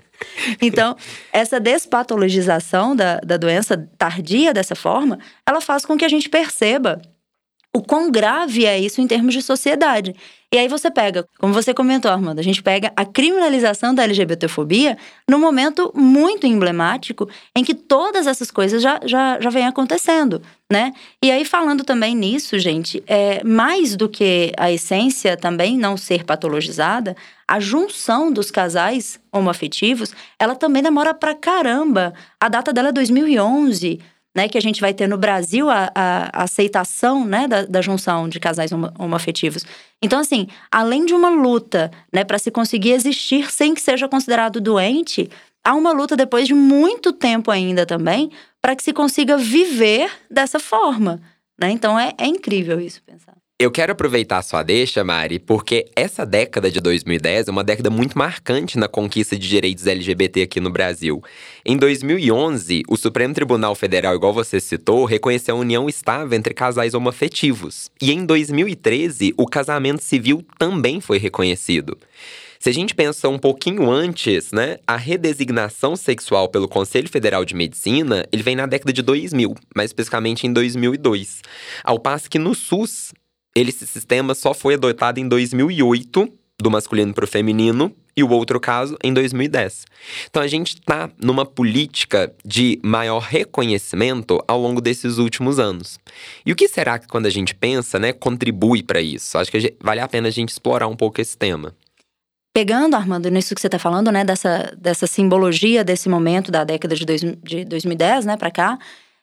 então, 0.62 0.96
essa 1.30 1.60
despatologização 1.60 2.96
da, 2.96 3.16
da 3.20 3.36
doença 3.36 3.76
tardia 3.98 4.54
dessa 4.54 4.74
forma, 4.74 5.18
ela 5.46 5.60
faz 5.60 5.84
com 5.84 5.98
que 5.98 6.04
a 6.04 6.08
gente 6.08 6.30
perceba 6.30 7.02
o 7.74 7.82
quão 7.82 8.10
grave 8.10 8.64
é 8.64 8.78
isso 8.78 9.00
em 9.00 9.06
termos 9.06 9.34
de 9.34 9.42
sociedade. 9.42 10.14
E 10.50 10.56
aí 10.56 10.66
você 10.66 10.90
pega, 10.90 11.26
como 11.38 11.52
você 11.52 11.74
comentou, 11.74 12.10
Armando, 12.10 12.38
a 12.38 12.42
gente 12.42 12.62
pega 12.62 12.90
a 12.96 13.04
criminalização 13.04 13.94
da 13.94 14.02
LGBTfobia 14.02 14.96
num 15.28 15.38
momento 15.38 15.92
muito 15.94 16.46
emblemático 16.46 17.28
em 17.54 17.62
que 17.62 17.74
todas 17.74 18.26
essas 18.26 18.50
coisas 18.50 18.82
já, 18.82 18.98
já, 19.04 19.38
já 19.38 19.50
vêm 19.50 19.66
acontecendo, 19.66 20.40
né? 20.72 20.94
E 21.22 21.30
aí 21.30 21.44
falando 21.44 21.84
também 21.84 22.14
nisso, 22.14 22.58
gente, 22.58 23.02
é, 23.06 23.44
mais 23.44 23.94
do 23.94 24.08
que 24.08 24.50
a 24.56 24.72
essência 24.72 25.36
também 25.36 25.76
não 25.76 25.98
ser 25.98 26.24
patologizada, 26.24 27.14
a 27.46 27.60
junção 27.60 28.32
dos 28.32 28.50
casais 28.50 29.20
homoafetivos, 29.30 30.14
ela 30.38 30.56
também 30.56 30.82
demora 30.82 31.12
pra 31.12 31.34
caramba. 31.34 32.14
A 32.40 32.48
data 32.48 32.72
dela 32.72 32.88
é 32.88 32.92
2011, 32.92 34.00
né, 34.38 34.48
que 34.48 34.56
a 34.56 34.62
gente 34.62 34.80
vai 34.80 34.94
ter 34.94 35.08
no 35.08 35.18
Brasil 35.18 35.68
a, 35.68 35.90
a, 35.92 36.44
aceitação 36.44 37.24
né, 37.24 37.48
da, 37.48 37.64
da, 37.64 37.82
junção 37.82 38.28
de 38.28 38.38
casais 38.38 38.70
homo, 38.70 38.88
homoafetivos. 38.96 39.64
Então, 40.00 40.20
assim, 40.20 40.46
além 40.70 41.04
de 41.04 41.12
uma 41.12 41.28
luta 41.28 41.90
né, 42.12 42.22
para 42.22 42.38
se 42.38 42.48
conseguir 42.48 42.92
existir 42.92 43.50
sem 43.50 43.74
que 43.74 43.80
seja 43.80 44.06
considerado 44.06 44.60
doente, 44.60 45.28
há 45.64 45.74
uma 45.74 45.90
luta 45.90 46.14
depois 46.14 46.46
de 46.46 46.54
muito 46.54 47.12
tempo 47.12 47.50
ainda 47.50 47.84
também 47.84 48.30
para 48.62 48.76
que 48.76 48.84
se 48.84 48.92
consiga 48.92 49.36
viver 49.36 50.08
dessa 50.30 50.60
forma. 50.60 51.20
Né? 51.60 51.72
Então, 51.72 51.98
é, 51.98 52.14
é 52.16 52.26
incrível 52.28 52.80
isso 52.80 53.02
pensar. 53.02 53.34
Eu 53.60 53.72
quero 53.72 53.90
aproveitar 53.90 54.38
a 54.38 54.42
sua 54.42 54.62
deixa, 54.62 55.02
Mari, 55.02 55.40
porque 55.40 55.86
essa 55.96 56.24
década 56.24 56.70
de 56.70 56.80
2010 56.80 57.48
é 57.48 57.50
uma 57.50 57.64
década 57.64 57.90
muito 57.90 58.16
marcante 58.16 58.78
na 58.78 58.86
conquista 58.86 59.36
de 59.36 59.48
direitos 59.48 59.84
LGBT 59.84 60.42
aqui 60.42 60.60
no 60.60 60.70
Brasil. 60.70 61.20
Em 61.66 61.76
2011, 61.76 62.84
o 62.88 62.96
Supremo 62.96 63.34
Tribunal 63.34 63.74
Federal, 63.74 64.14
igual 64.14 64.32
você 64.32 64.60
citou, 64.60 65.04
reconheceu 65.04 65.56
a 65.56 65.58
união 65.58 65.88
estável 65.88 66.38
entre 66.38 66.54
casais 66.54 66.94
homoafetivos. 66.94 67.90
E 68.00 68.12
em 68.12 68.24
2013, 68.24 69.34
o 69.36 69.44
casamento 69.44 70.04
civil 70.04 70.46
também 70.56 71.00
foi 71.00 71.18
reconhecido. 71.18 71.98
Se 72.60 72.70
a 72.70 72.72
gente 72.72 72.94
pensa 72.94 73.28
um 73.28 73.40
pouquinho 73.40 73.90
antes, 73.90 74.52
né, 74.52 74.76
a 74.86 74.96
redesignação 74.96 75.96
sexual 75.96 76.48
pelo 76.48 76.68
Conselho 76.68 77.08
Federal 77.08 77.44
de 77.44 77.56
Medicina, 77.56 78.24
ele 78.30 78.44
vem 78.44 78.54
na 78.54 78.66
década 78.66 78.92
de 78.92 79.02
2000, 79.02 79.52
mais 79.74 79.90
especificamente 79.90 80.46
em 80.46 80.52
2002. 80.52 81.42
Ao 81.82 81.98
passo 81.98 82.30
que 82.30 82.38
no 82.38 82.54
SUS, 82.54 83.12
esse 83.54 83.86
sistema 83.86 84.34
só 84.34 84.54
foi 84.54 84.74
adotado 84.74 85.18
em 85.20 85.28
2008, 85.28 86.28
do 86.60 86.70
masculino 86.70 87.14
para 87.14 87.24
o 87.24 87.28
feminino, 87.28 87.94
e 88.16 88.22
o 88.22 88.30
outro 88.30 88.58
caso 88.58 88.96
em 89.02 89.14
2010. 89.14 89.86
Então 90.28 90.42
a 90.42 90.48
gente 90.48 90.74
está 90.74 91.08
numa 91.22 91.46
política 91.46 92.32
de 92.44 92.80
maior 92.82 93.20
reconhecimento 93.20 94.42
ao 94.48 94.60
longo 94.60 94.80
desses 94.80 95.18
últimos 95.18 95.60
anos. 95.60 96.00
E 96.44 96.50
o 96.50 96.56
que 96.56 96.66
será 96.66 96.98
que 96.98 97.06
quando 97.06 97.26
a 97.26 97.30
gente 97.30 97.54
pensa, 97.54 97.96
né, 97.96 98.12
contribui 98.12 98.82
para 98.82 99.00
isso? 99.00 99.38
Acho 99.38 99.52
que 99.52 99.76
vale 99.80 100.00
a 100.00 100.08
pena 100.08 100.26
a 100.26 100.32
gente 100.32 100.48
explorar 100.48 100.88
um 100.88 100.96
pouco 100.96 101.20
esse 101.20 101.38
tema. 101.38 101.72
Pegando, 102.52 102.96
Armando, 102.96 103.30
nisso 103.30 103.54
que 103.54 103.60
você 103.60 103.68
está 103.68 103.78
falando, 103.78 104.10
né, 104.10 104.24
dessa, 104.24 104.76
dessa 104.76 105.06
simbologia 105.06 105.84
desse 105.84 106.08
momento 106.08 106.50
da 106.50 106.64
década 106.64 106.96
de, 106.96 107.06
dois, 107.06 107.20
de 107.20 107.64
2010, 107.64 108.24
né, 108.24 108.36
para 108.36 108.50
cá, 108.50 108.78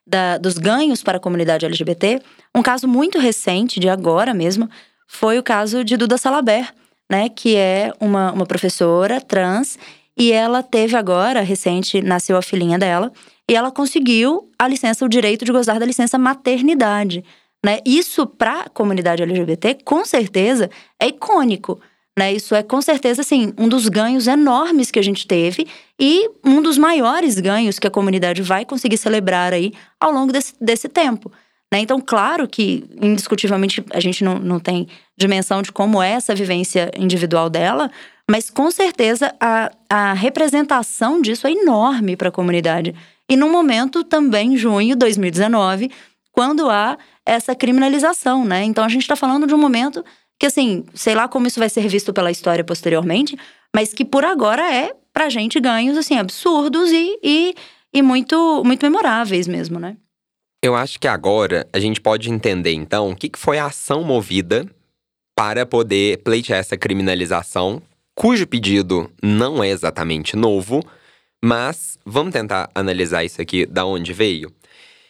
da, 0.05 0.37
dos 0.37 0.57
ganhos 0.57 1.01
para 1.01 1.17
a 1.17 1.21
comunidade 1.21 1.65
LGBT. 1.65 2.21
Um 2.53 2.61
caso 2.61 2.87
muito 2.87 3.17
recente, 3.19 3.79
de 3.79 3.89
agora 3.89 4.33
mesmo, 4.33 4.69
foi 5.07 5.37
o 5.39 5.43
caso 5.43 5.83
de 5.83 5.97
Duda 5.97 6.17
Salaber, 6.17 6.73
né? 7.09 7.29
Que 7.29 7.55
é 7.55 7.93
uma, 7.99 8.31
uma 8.31 8.45
professora 8.45 9.19
trans 9.21 9.77
e 10.17 10.31
ela 10.31 10.63
teve 10.63 10.95
agora, 10.95 11.41
recente, 11.41 12.01
nasceu 12.01 12.37
a 12.37 12.41
filhinha 12.41 12.79
dela, 12.79 13.11
e 13.49 13.55
ela 13.55 13.69
conseguiu 13.69 14.49
a 14.57 14.67
licença, 14.67 15.05
o 15.05 15.09
direito 15.09 15.43
de 15.43 15.51
gozar 15.51 15.79
da 15.79 15.85
licença 15.85 16.17
maternidade. 16.17 17.23
Né? 17.63 17.79
Isso, 17.85 18.25
para 18.25 18.61
a 18.61 18.69
comunidade 18.69 19.23
LGBT, 19.23 19.79
com 19.83 20.05
certeza, 20.05 20.69
é 20.99 21.07
icônico. 21.07 21.79
Né? 22.17 22.33
Isso 22.33 22.55
é 22.55 22.63
com 22.63 22.81
certeza 22.81 23.21
assim, 23.21 23.53
um 23.57 23.67
dos 23.67 23.89
ganhos 23.89 24.25
enormes 24.25 24.89
que 24.89 24.99
a 24.99 25.03
gente 25.03 25.27
teve 25.27 25.67
e 25.99 26.29
um 26.43 26.61
dos 26.61 26.77
maiores 26.77 27.39
ganhos 27.39 27.77
que 27.77 27.87
a 27.87 27.91
comunidade 27.91 28.41
vai 28.41 28.63
conseguir 28.63 28.97
celebrar 28.97 29.51
aí 29.51 29.73
ao 29.99 30.11
longo 30.11 30.31
desse, 30.31 30.53
desse 30.59 30.87
tempo. 30.87 31.31
Né? 31.71 31.79
Então, 31.79 31.99
claro 31.99 32.47
que, 32.47 32.85
indiscutivelmente, 33.01 33.83
a 33.91 33.99
gente 33.99 34.23
não, 34.23 34.39
não 34.39 34.59
tem 34.59 34.87
dimensão 35.17 35.61
de 35.61 35.71
como 35.71 36.01
é 36.01 36.11
essa 36.11 36.33
vivência 36.33 36.89
individual 36.97 37.49
dela, 37.49 37.91
mas 38.29 38.49
com 38.49 38.71
certeza 38.71 39.35
a, 39.39 39.71
a 39.89 40.13
representação 40.13 41.21
disso 41.21 41.47
é 41.47 41.51
enorme 41.51 42.15
para 42.15 42.29
a 42.29 42.31
comunidade. 42.31 42.95
E 43.29 43.35
num 43.35 43.51
momento 43.51 44.03
também, 44.03 44.55
junho 44.55 44.89
de 44.89 44.95
2019, 44.95 45.91
quando 46.31 46.69
há 46.69 46.97
essa 47.25 47.55
criminalização, 47.55 48.45
né? 48.45 48.63
Então 48.63 48.83
a 48.83 48.89
gente 48.89 49.01
está 49.01 49.15
falando 49.15 49.47
de 49.47 49.53
um 49.53 49.57
momento 49.57 50.03
que 50.39 50.45
assim, 50.45 50.85
sei 50.93 51.15
lá 51.15 51.27
como 51.27 51.47
isso 51.47 51.59
vai 51.59 51.69
ser 51.69 51.87
visto 51.87 52.13
pela 52.13 52.31
história 52.31 52.63
posteriormente, 52.63 53.37
mas 53.75 53.93
que 53.93 54.05
por 54.05 54.23
agora 54.23 54.73
é 54.73 54.93
pra 55.13 55.29
gente 55.29 55.59
ganhos 55.59 55.97
assim 55.97 56.17
absurdos 56.17 56.91
e, 56.91 57.19
e, 57.23 57.55
e 57.93 58.01
muito 58.01 58.63
muito 58.63 58.83
memoráveis 58.83 59.47
mesmo, 59.47 59.79
né? 59.79 59.97
Eu 60.63 60.75
acho 60.75 60.99
que 60.99 61.07
agora 61.07 61.67
a 61.71 61.79
gente 61.79 62.01
pode 62.01 62.31
entender 62.31 62.73
então 62.73 63.11
o 63.11 63.15
que, 63.15 63.29
que 63.29 63.39
foi 63.39 63.59
a 63.59 63.67
ação 63.67 64.03
movida 64.03 64.65
para 65.35 65.65
poder 65.65 66.23
pleitear 66.23 66.59
essa 66.59 66.77
criminalização, 66.77 67.81
cujo 68.15 68.47
pedido 68.47 69.11
não 69.21 69.63
é 69.63 69.69
exatamente 69.69 70.35
novo, 70.35 70.81
mas 71.43 71.99
vamos 72.05 72.33
tentar 72.33 72.69
analisar 72.73 73.23
isso 73.23 73.41
aqui 73.41 73.65
da 73.65 73.85
onde 73.85 74.13
veio 74.13 74.51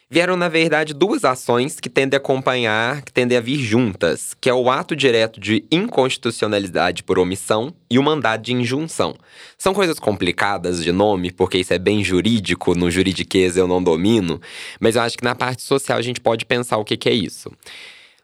vieram, 0.10 0.36
na 0.36 0.48
verdade, 0.48 0.94
duas 0.94 1.26
ações 1.26 1.80
que 1.80 1.90
tendem 1.90 2.18
a 2.18 2.20
acompanhar, 2.20 3.02
que 3.02 3.12
tendem 3.12 3.38
a 3.38 3.42
vir 3.42 3.58
juntas, 3.58 4.34
que 4.40 4.50
é 4.50 4.54
o 4.54 4.70
ato 4.70 4.96
direto 4.96 5.40
de 5.40 5.66
inconstitucionalidade 5.72 7.04
por 7.04 7.18
omissão 7.18 7.74
e 7.90 7.98
o 7.98 8.04
mandado 8.04 8.44
de 8.44 8.54
injunção. 8.54 9.16
São 9.58 9.74
coisas 9.74 10.00
complicadas 10.00 10.84
de 10.84 10.92
nome, 10.92 11.32
porque 11.32 11.58
isso 11.58 11.74
é 11.74 11.80
bem 11.80 12.04
jurídico, 12.04 12.76
no 12.76 12.92
juridiquês 12.92 13.58
eu 13.58 13.68
não 13.68 13.82
domino, 13.82 14.40
mas 14.80 14.96
eu 14.96 15.02
acho 15.02 15.18
que 15.18 15.24
na 15.24 15.36
parte 15.36 15.64
social 15.64 15.98
a 15.98 16.04
gente 16.04 16.22
pode 16.22 16.46
pensar 16.46 16.78
o 16.78 16.86
que, 16.86 16.98
que 16.98 17.10
é 17.10 17.14
isso. 17.14 17.52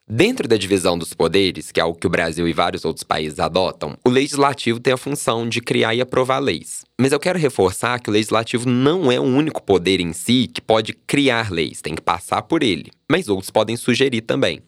Dentro 0.09 0.47
da 0.47 0.57
divisão 0.57 0.97
dos 0.97 1.13
poderes, 1.13 1.71
que 1.71 1.79
é 1.79 1.83
algo 1.83 1.97
que 1.97 2.05
o 2.05 2.09
Brasil 2.09 2.47
e 2.47 2.51
vários 2.51 2.83
outros 2.83 3.03
países 3.03 3.39
adotam, 3.39 3.97
o 4.05 4.09
legislativo 4.09 4.79
tem 4.79 4.93
a 4.93 4.97
função 4.97 5.47
de 5.47 5.61
criar 5.61 5.95
e 5.95 6.01
aprovar 6.01 6.39
leis. 6.39 6.83
Mas 6.99 7.13
eu 7.13 7.19
quero 7.19 7.39
reforçar 7.39 7.99
que 7.99 8.09
o 8.09 8.13
legislativo 8.13 8.67
não 8.67 9.11
é 9.11 9.19
o 9.19 9.23
único 9.23 9.63
poder 9.63 10.01
em 10.01 10.11
si 10.11 10.49
que 10.53 10.59
pode 10.59 10.93
criar 10.93 11.49
leis, 11.49 11.81
tem 11.81 11.95
que 11.95 12.01
passar 12.01 12.41
por 12.41 12.61
ele. 12.61 12.91
Mas 13.09 13.29
outros 13.29 13.49
podem 13.49 13.77
sugerir 13.77 14.21
também. 14.21 14.61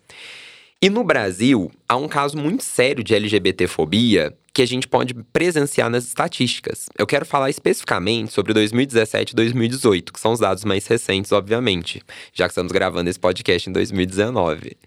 E 0.81 0.89
no 0.89 1.03
Brasil, 1.03 1.71
há 1.89 1.97
um 1.97 2.07
caso 2.07 2.37
muito 2.37 2.63
sério 2.63 3.03
de 3.03 3.13
LGBTfobia 3.13 4.33
que 4.53 4.61
a 4.61 4.67
gente 4.67 4.87
pode 4.87 5.15
presenciar 5.33 5.89
nas 5.89 6.05
estatísticas. 6.05 6.87
Eu 6.97 7.07
quero 7.07 7.25
falar 7.25 7.49
especificamente 7.49 8.31
sobre 8.31 8.53
2017 8.53 9.31
e 9.31 9.35
2018, 9.35 10.13
que 10.13 10.19
são 10.19 10.31
os 10.31 10.39
dados 10.39 10.63
mais 10.63 10.85
recentes, 10.85 11.31
obviamente, 11.31 12.03
já 12.33 12.45
que 12.45 12.51
estamos 12.51 12.71
gravando 12.71 13.09
esse 13.09 13.19
podcast 13.19 13.67
em 13.69 13.73
2019. 13.73 14.77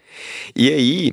E 0.54 0.73
aí, 0.73 1.12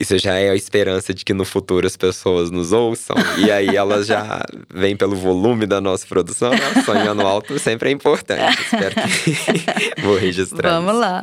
Isso 0.00 0.16
já 0.18 0.34
é 0.38 0.50
a 0.50 0.54
esperança 0.54 1.12
de 1.12 1.24
que 1.24 1.34
no 1.34 1.44
futuro 1.44 1.84
as 1.86 1.96
pessoas 1.96 2.48
nos 2.50 2.70
ouçam. 2.72 3.16
e 3.44 3.50
aí 3.50 3.76
elas 3.76 4.06
já 4.06 4.40
vêm 4.72 4.96
pelo 4.96 5.16
volume 5.16 5.66
da 5.66 5.80
nossa 5.80 6.06
produção. 6.06 6.50
Né? 6.50 6.82
Sonhando 6.84 7.22
alto 7.22 7.58
sempre 7.58 7.88
é 7.90 7.92
importante. 7.92 8.56
Espero 8.62 8.94
que 8.94 10.00
vou 10.00 10.16
registrar. 10.16 10.70
Vamos 10.70 10.92
isso. 10.92 11.00
lá. 11.00 11.22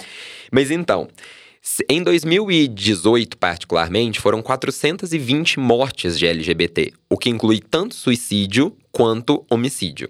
Mas 0.51 0.69
então, 0.69 1.07
em 1.89 2.01
2018, 2.03 3.37
particularmente, 3.37 4.19
foram 4.19 4.41
420 4.41 5.59
mortes 5.59 6.17
de 6.17 6.25
LGBT, 6.25 6.93
o 7.09 7.17
que 7.17 7.29
inclui 7.29 7.59
tanto 7.59 7.95
suicídio 7.95 8.75
quanto 8.91 9.45
homicídio. 9.49 10.09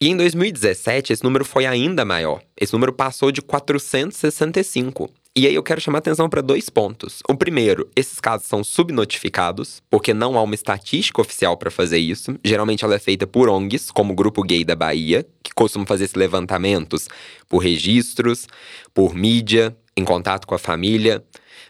E 0.00 0.08
em 0.08 0.16
2017, 0.16 1.12
esse 1.12 1.24
número 1.24 1.44
foi 1.44 1.66
ainda 1.66 2.04
maior. 2.04 2.42
Esse 2.60 2.72
número 2.72 2.92
passou 2.92 3.32
de 3.32 3.40
465. 3.40 5.10
E 5.36 5.46
aí 5.48 5.54
eu 5.54 5.62
quero 5.64 5.80
chamar 5.80 5.98
atenção 5.98 6.28
para 6.28 6.40
dois 6.40 6.68
pontos. 6.70 7.20
O 7.28 7.34
primeiro, 7.34 7.88
esses 7.96 8.20
casos 8.20 8.46
são 8.46 8.62
subnotificados, 8.62 9.82
porque 9.90 10.14
não 10.14 10.38
há 10.38 10.42
uma 10.42 10.54
estatística 10.54 11.20
oficial 11.20 11.56
para 11.56 11.72
fazer 11.72 11.98
isso. 11.98 12.38
Geralmente 12.44 12.84
ela 12.84 12.94
é 12.94 13.00
feita 13.00 13.26
por 13.26 13.48
ONGs, 13.48 13.90
como 13.90 14.12
o 14.12 14.16
Grupo 14.16 14.42
Gay 14.42 14.64
da 14.64 14.76
Bahia, 14.76 15.26
que 15.42 15.52
costumam 15.52 15.86
fazer 15.86 16.04
esses 16.04 16.14
levantamentos 16.14 17.08
por 17.48 17.58
registros, 17.58 18.46
por 18.92 19.12
mídia, 19.12 19.76
em 19.96 20.04
contato 20.04 20.46
com 20.46 20.54
a 20.54 20.58
família. 20.58 21.24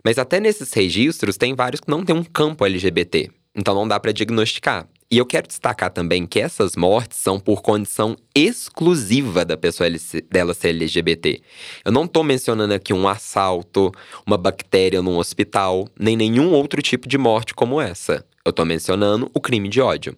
Mas 0.04 0.18
até 0.18 0.40
nesses 0.40 0.72
registros 0.72 1.36
tem 1.36 1.54
vários 1.54 1.80
que 1.80 1.90
não 1.90 2.04
têm 2.04 2.14
um 2.14 2.24
campo 2.24 2.64
LGBT, 2.64 3.30
então 3.54 3.74
não 3.74 3.88
dá 3.88 3.98
para 3.98 4.12
diagnosticar. 4.12 4.86
E 5.10 5.18
eu 5.18 5.26
quero 5.26 5.46
destacar 5.46 5.90
também 5.90 6.26
que 6.26 6.40
essas 6.40 6.74
mortes 6.74 7.18
são 7.18 7.38
por 7.38 7.62
condição 7.62 8.16
exclusiva 8.34 9.44
da 9.44 9.56
pessoa 9.56 9.88
dela 10.28 10.54
ser 10.54 10.70
LGBT. 10.70 11.40
Eu 11.84 11.92
não 11.92 12.04
estou 12.04 12.24
mencionando 12.24 12.74
aqui 12.74 12.92
um 12.92 13.06
assalto, 13.06 13.92
uma 14.26 14.36
bactéria 14.36 15.00
num 15.02 15.16
hospital, 15.16 15.86
nem 15.98 16.16
nenhum 16.16 16.52
outro 16.52 16.82
tipo 16.82 17.06
de 17.06 17.16
morte 17.16 17.54
como 17.54 17.80
essa. 17.80 18.26
Eu 18.44 18.50
estou 18.50 18.64
mencionando 18.64 19.30
o 19.32 19.40
crime 19.40 19.68
de 19.68 19.80
ódio. 19.80 20.16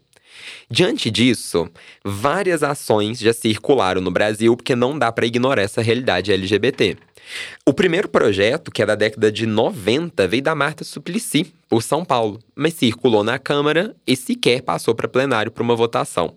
Diante 0.71 1.11
disso, 1.11 1.69
várias 2.05 2.63
ações 2.63 3.19
já 3.19 3.33
circularam 3.33 4.01
no 4.01 4.11
Brasil 4.11 4.57
porque 4.57 4.75
não 4.75 4.99
dá 4.99 5.13
para 5.13 5.27
ignorar 5.27 5.63
essa 5.63 5.83
realidade 5.83 6.33
LGBT. 6.33 6.97
O 7.65 7.73
primeiro 7.73 8.09
projeto, 8.09 8.71
que 8.71 8.83
é 8.83 8.87
da 8.87 8.95
década 8.95 9.31
de 9.31 9.47
90, 9.47 10.27
veio 10.29 10.43
da 10.43 10.55
Marta 10.55 10.85
Suplicy, 10.85 11.53
por 11.69 11.83
São 11.83 12.05
Paulo, 12.05 12.39
mas 12.55 12.75
circulou 12.75 13.25
na 13.25 13.39
Câmara 13.39 13.97
e 14.07 14.15
sequer 14.17 14.63
passou 14.63 14.95
para 14.95 15.09
plenário 15.09 15.51
para 15.51 15.63
uma 15.63 15.75
votação. 15.75 16.35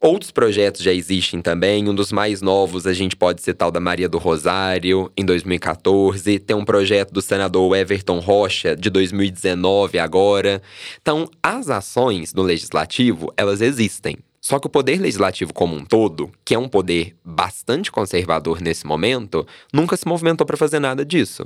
Outros 0.00 0.30
projetos 0.30 0.82
já 0.82 0.92
existem 0.92 1.42
também, 1.42 1.88
um 1.88 1.94
dos 1.94 2.12
mais 2.12 2.40
novos 2.40 2.86
a 2.86 2.92
gente 2.92 3.16
pode 3.16 3.42
citar 3.42 3.68
o 3.68 3.72
da 3.72 3.80
Maria 3.80 4.08
do 4.08 4.18
Rosário, 4.18 5.10
em 5.16 5.24
2014, 5.24 6.38
tem 6.38 6.56
um 6.56 6.64
projeto 6.64 7.12
do 7.12 7.20
senador 7.20 7.76
Everton 7.76 8.20
Rocha, 8.20 8.76
de 8.76 8.88
2019 8.88 9.98
agora. 9.98 10.62
Então, 11.02 11.28
as 11.42 11.68
ações 11.68 12.32
no 12.32 12.42
legislativo, 12.42 13.32
elas 13.36 13.60
existem. 13.60 14.16
Só 14.48 14.58
que 14.58 14.66
o 14.66 14.70
poder 14.70 14.98
legislativo 14.98 15.52
como 15.52 15.76
um 15.76 15.84
todo, 15.84 16.32
que 16.42 16.54
é 16.54 16.58
um 16.58 16.70
poder 16.70 17.14
bastante 17.22 17.92
conservador 17.92 18.62
nesse 18.62 18.86
momento, 18.86 19.46
nunca 19.70 19.94
se 19.94 20.08
movimentou 20.08 20.46
para 20.46 20.56
fazer 20.56 20.78
nada 20.78 21.04
disso. 21.04 21.44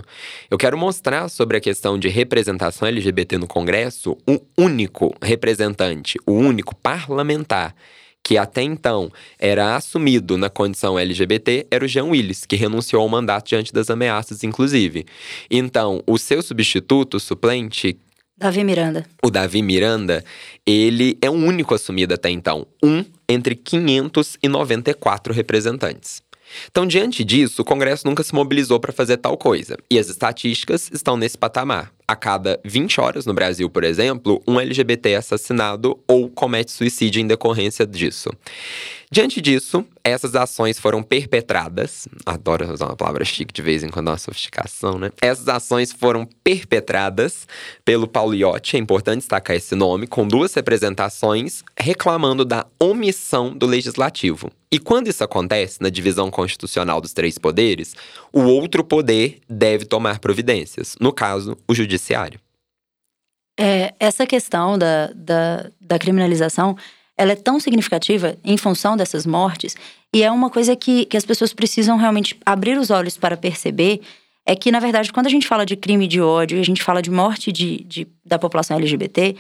Eu 0.49 0.57
quero 0.57 0.79
mostrar 0.79 1.29
sobre 1.29 1.57
a 1.57 1.61
questão 1.61 1.99
de 1.99 2.07
representação 2.07 2.87
LGBT 2.87 3.39
no 3.39 3.49
Congresso 3.49 4.17
o 4.25 4.41
único 4.57 5.13
representante, 5.21 6.17
o 6.25 6.31
único 6.35 6.77
parlamentar 6.77 7.75
que 8.23 8.39
até 8.39 8.63
então 8.63 9.11
era 9.37 9.75
assumido 9.75 10.39
na 10.39 10.49
condição 10.49 10.97
LGBT, 10.97 11.67
era 11.73 11.85
o 11.85 11.89
Jean 11.89 12.05
Willis, 12.05 12.47
que 12.47 12.55
renunciou 12.55 13.03
ao 13.03 13.09
mandato 13.09 13.49
diante 13.49 13.73
das 13.73 13.91
ameaças, 13.91 14.45
inclusive. 14.45 15.05
Então, 15.51 16.01
o 16.07 16.17
seu 16.17 16.41
substituto, 16.41 17.19
suplente, 17.19 17.99
Davi 18.43 18.65
Miranda. 18.65 19.07
O 19.23 19.31
Davi 19.31 19.63
Miranda, 19.63 20.25
ele 20.67 21.17
é 21.23 21.31
o 21.31 21.33
único 21.33 21.77
assumido 21.77 22.13
até 22.13 22.29
então, 22.29 22.67
um 22.83 23.05
entre 23.29 23.55
594 23.55 25.33
representantes. 25.33 26.21
Então, 26.69 26.85
diante 26.85 27.23
disso, 27.23 27.63
o 27.63 27.65
Congresso 27.65 28.05
nunca 28.05 28.25
se 28.25 28.35
mobilizou 28.35 28.81
para 28.81 28.93
fazer 28.93 29.19
tal 29.19 29.39
coisa. 29.39 29.77
E 29.89 29.97
as 29.97 30.09
estatísticas 30.09 30.91
estão 30.93 31.17
nesse 31.17 31.39
patamar. 31.39 31.93
A 32.07 32.17
cada 32.17 32.61
20 32.65 33.01
horas 33.01 33.27
no 33.27 33.33
Brasil, 33.33 33.71
por 33.71 33.85
exemplo, 33.85 34.43
um 34.47 34.59
LGBT 34.59 35.11
é 35.11 35.17
assassinado 35.17 35.97
ou 36.07 36.29
comete 36.29 36.73
suicídio 36.73 37.21
em 37.21 37.27
decorrência 37.27 37.87
disso. 37.87 38.29
Diante 39.13 39.43
disso, 39.43 39.85
essas 40.03 40.35
ações 40.35 40.79
foram 40.79 41.03
perpetradas. 41.03 42.09
Adoro 42.25 42.73
usar 42.73 42.87
uma 42.87 42.97
palavra 42.97 43.27
chique 43.27 43.53
de 43.53 43.61
vez 43.61 43.83
em 43.83 43.91
quando, 43.91 44.09
uma 44.09 44.17
sofisticação, 44.17 44.99
né? 44.99 45.11
Essas 45.21 45.49
ações 45.49 45.93
foram 45.93 46.27
perpetradas 46.43 47.47
pelo 47.85 48.09
Paulo 48.09 48.35
Iotti, 48.35 48.77
é 48.77 48.79
importante 48.79 49.19
destacar 49.19 49.55
esse 49.55 49.75
nome, 49.75 50.07
com 50.07 50.27
duas 50.27 50.55
representações 50.55 51.63
reclamando 51.79 52.43
da 52.43 52.65
omissão 52.81 53.55
do 53.55 53.67
legislativo. 53.67 54.51
E 54.73 54.79
quando 54.79 55.09
isso 55.09 55.23
acontece 55.23 55.83
na 55.83 55.91
divisão 55.91 56.31
constitucional 56.31 56.99
dos 56.99 57.13
três 57.13 57.37
poderes, 57.37 57.95
o 58.33 58.41
outro 58.41 58.83
poder 58.83 59.41
deve 59.47 59.85
tomar 59.85 60.21
providências, 60.21 60.97
no 60.99 61.13
caso, 61.13 61.55
o 61.69 61.75
judiciário. 61.75 62.41
É, 63.61 63.93
essa 64.01 64.27
questão 64.27 64.79
da, 64.79 65.13
da, 65.15 65.71
da 65.79 65.99
criminalização 65.99 66.75
ela 67.23 67.33
é 67.33 67.37
tão 67.37 67.61
significativa 67.61 68.37
em 68.45 68.57
função 68.57 68.97
dessas 68.97 69.25
mortes, 69.25 69.77
e 70.13 70.23
é 70.23 70.31
uma 70.31 70.51
coisa 70.51 70.75
que, 70.75 71.07
que 71.07 71.17
as 71.17 71.25
pessoas 71.25 71.53
precisam 71.53 71.97
realmente 71.97 72.37
abrir 72.45 72.77
os 72.77 72.91
olhos 72.91 73.17
para 73.17 73.37
perceber, 73.37 74.01
é 74.45 74.57
que, 74.57 74.73
na 74.73 74.81
verdade, 74.81 75.13
quando 75.13 75.27
a 75.27 75.31
gente 75.31 75.47
fala 75.47 75.65
de 75.65 75.77
crime 75.77 76.09
de 76.09 76.21
ódio, 76.21 76.59
a 76.59 76.65
gente 76.65 76.83
fala 76.83 77.01
de 77.01 77.11
morte 77.11 77.53
de, 77.53 77.85
de 77.85 78.09
da 78.25 78.41
população 78.41 78.77
LGBT, 78.77 79.37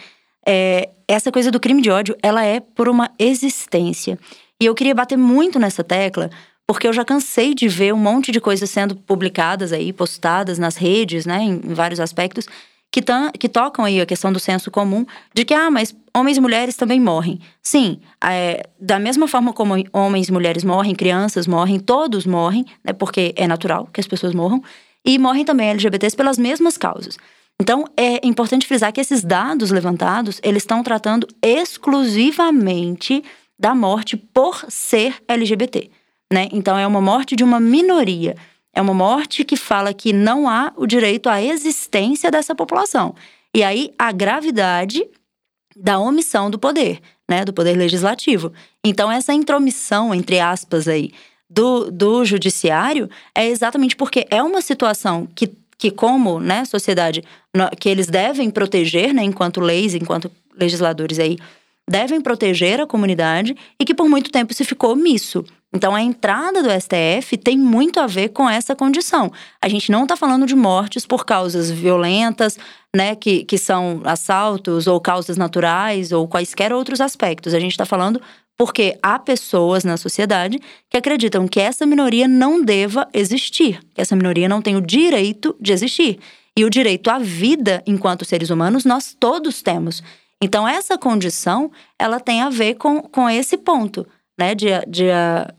é, 0.46 0.90
essa 1.08 1.32
coisa 1.32 1.50
do 1.50 1.58
crime 1.58 1.82
de 1.82 1.90
ódio, 1.90 2.16
ela 2.22 2.44
é 2.44 2.60
por 2.60 2.88
uma 2.88 3.10
existência. 3.18 4.16
E 4.60 4.64
eu 4.64 4.74
queria 4.74 4.94
bater 4.94 5.18
muito 5.18 5.58
nessa 5.58 5.82
tecla, 5.82 6.30
porque 6.64 6.86
eu 6.86 6.92
já 6.92 7.04
cansei 7.04 7.52
de 7.52 7.66
ver 7.66 7.92
um 7.92 7.98
monte 7.98 8.30
de 8.30 8.40
coisas 8.40 8.70
sendo 8.70 8.94
publicadas 8.94 9.72
aí, 9.72 9.92
postadas 9.92 10.56
nas 10.56 10.76
redes, 10.76 11.26
né, 11.26 11.40
em, 11.42 11.60
em 11.64 11.74
vários 11.74 11.98
aspectos, 11.98 12.46
que, 12.92 13.02
que 13.38 13.48
tocam 13.48 13.86
aí 13.86 14.00
a 14.00 14.06
questão 14.06 14.30
do 14.30 14.38
senso 14.38 14.70
comum 14.70 15.06
de 15.34 15.46
que, 15.46 15.54
ah, 15.54 15.70
mas 15.70 15.96
homens 16.14 16.36
e 16.36 16.40
mulheres 16.40 16.76
também 16.76 17.00
morrem. 17.00 17.40
Sim, 17.62 17.98
é, 18.22 18.68
da 18.78 18.98
mesma 18.98 19.26
forma 19.26 19.54
como 19.54 19.74
homens 19.94 20.28
e 20.28 20.32
mulheres 20.32 20.62
morrem, 20.62 20.94
crianças 20.94 21.46
morrem, 21.46 21.80
todos 21.80 22.26
morrem, 22.26 22.66
né, 22.84 22.92
porque 22.92 23.32
é 23.34 23.48
natural 23.48 23.88
que 23.90 23.98
as 23.98 24.06
pessoas 24.06 24.34
morram, 24.34 24.62
e 25.04 25.18
morrem 25.18 25.44
também 25.44 25.70
LGBTs 25.70 26.14
pelas 26.14 26.36
mesmas 26.36 26.76
causas. 26.76 27.16
Então, 27.58 27.86
é 27.96 28.24
importante 28.26 28.66
frisar 28.66 28.92
que 28.92 29.00
esses 29.00 29.24
dados 29.24 29.70
levantados, 29.70 30.38
eles 30.42 30.62
estão 30.62 30.82
tratando 30.82 31.26
exclusivamente 31.42 33.24
da 33.58 33.74
morte 33.74 34.16
por 34.16 34.64
ser 34.68 35.14
LGBT, 35.26 35.90
né? 36.32 36.48
Então, 36.52 36.78
é 36.78 36.86
uma 36.86 37.00
morte 37.00 37.34
de 37.36 37.44
uma 37.44 37.58
minoria. 37.58 38.36
É 38.74 38.80
uma 38.80 38.94
morte 38.94 39.44
que 39.44 39.56
fala 39.56 39.92
que 39.92 40.12
não 40.12 40.48
há 40.48 40.72
o 40.76 40.86
direito 40.86 41.28
à 41.28 41.42
existência 41.42 42.30
dessa 42.30 42.54
população. 42.54 43.14
E 43.54 43.62
aí 43.62 43.92
a 43.98 44.10
gravidade 44.12 45.06
da 45.76 45.98
omissão 45.98 46.50
do 46.50 46.58
poder, 46.58 47.00
né, 47.28 47.44
do 47.44 47.52
poder 47.52 47.76
legislativo. 47.76 48.52
Então 48.84 49.10
essa 49.10 49.32
intromissão, 49.32 50.14
entre 50.14 50.40
aspas 50.40 50.88
aí, 50.88 51.12
do, 51.48 51.90
do 51.90 52.24
judiciário 52.24 53.10
é 53.34 53.46
exatamente 53.46 53.94
porque 53.94 54.26
é 54.30 54.42
uma 54.42 54.62
situação 54.62 55.28
que, 55.34 55.50
que 55.76 55.90
como, 55.90 56.40
né, 56.40 56.64
sociedade, 56.64 57.22
que 57.78 57.88
eles 57.88 58.06
devem 58.06 58.50
proteger, 58.50 59.12
né, 59.12 59.22
enquanto 59.22 59.60
leis, 59.60 59.94
enquanto 59.94 60.30
legisladores 60.54 61.18
aí, 61.18 61.36
devem 61.88 62.20
proteger 62.20 62.80
a 62.80 62.86
comunidade 62.86 63.56
e 63.78 63.84
que 63.84 63.94
por 63.94 64.08
muito 64.08 64.30
tempo 64.30 64.54
se 64.54 64.64
ficou 64.64 64.92
omisso. 64.92 65.44
Então, 65.74 65.94
a 65.94 66.02
entrada 66.02 66.62
do 66.62 66.68
STF 66.68 67.36
tem 67.38 67.56
muito 67.56 67.98
a 67.98 68.06
ver 68.06 68.28
com 68.28 68.48
essa 68.48 68.76
condição. 68.76 69.32
A 69.60 69.68
gente 69.68 69.90
não 69.90 70.02
está 70.02 70.16
falando 70.16 70.44
de 70.44 70.54
mortes 70.54 71.06
por 71.06 71.24
causas 71.24 71.70
violentas, 71.70 72.58
né, 72.94 73.14
que, 73.14 73.44
que 73.44 73.56
são 73.56 74.02
assaltos 74.04 74.86
ou 74.86 75.00
causas 75.00 75.38
naturais 75.38 76.12
ou 76.12 76.28
quaisquer 76.28 76.74
outros 76.74 77.00
aspectos. 77.00 77.54
A 77.54 77.60
gente 77.60 77.72
está 77.72 77.86
falando 77.86 78.20
porque 78.56 78.98
há 79.02 79.18
pessoas 79.18 79.82
na 79.82 79.96
sociedade 79.96 80.60
que 80.90 80.98
acreditam 80.98 81.48
que 81.48 81.58
essa 81.58 81.86
minoria 81.86 82.28
não 82.28 82.62
deva 82.62 83.08
existir, 83.14 83.80
que 83.94 84.00
essa 84.00 84.14
minoria 84.14 84.48
não 84.48 84.60
tem 84.60 84.76
o 84.76 84.80
direito 84.80 85.56
de 85.58 85.72
existir. 85.72 86.18
E 86.54 86.66
o 86.66 86.70
direito 86.70 87.08
à 87.08 87.18
vida, 87.18 87.82
enquanto 87.86 88.26
seres 88.26 88.50
humanos, 88.50 88.84
nós 88.84 89.16
todos 89.18 89.62
temos. 89.62 90.02
Então, 90.42 90.66
essa 90.66 90.98
condição, 90.98 91.70
ela 91.96 92.18
tem 92.18 92.40
a 92.42 92.50
ver 92.50 92.74
com, 92.74 93.00
com 93.00 93.30
esse 93.30 93.56
ponto 93.56 94.04
né, 94.36 94.56
de, 94.56 94.66
de 94.88 95.04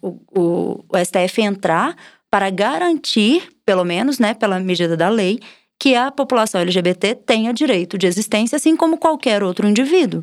o, 0.02 0.20
o, 0.38 0.86
o 0.90 0.98
STF 1.06 1.42
entrar 1.42 1.96
para 2.30 2.50
garantir, 2.50 3.50
pelo 3.66 3.86
menos, 3.86 4.20
né, 4.20 4.34
pela 4.34 4.60
medida 4.60 4.98
da 4.98 5.08
lei, 5.08 5.40
que 5.80 5.96
a 5.96 6.12
população 6.12 6.60
LGBT 6.60 7.16
tenha 7.16 7.54
direito 7.54 7.98
de 7.98 8.08
existência, 8.08 8.58
assim 8.58 8.76
como 8.76 8.98
qualquer 8.98 9.42
outro 9.42 9.68
indivíduo. 9.68 10.22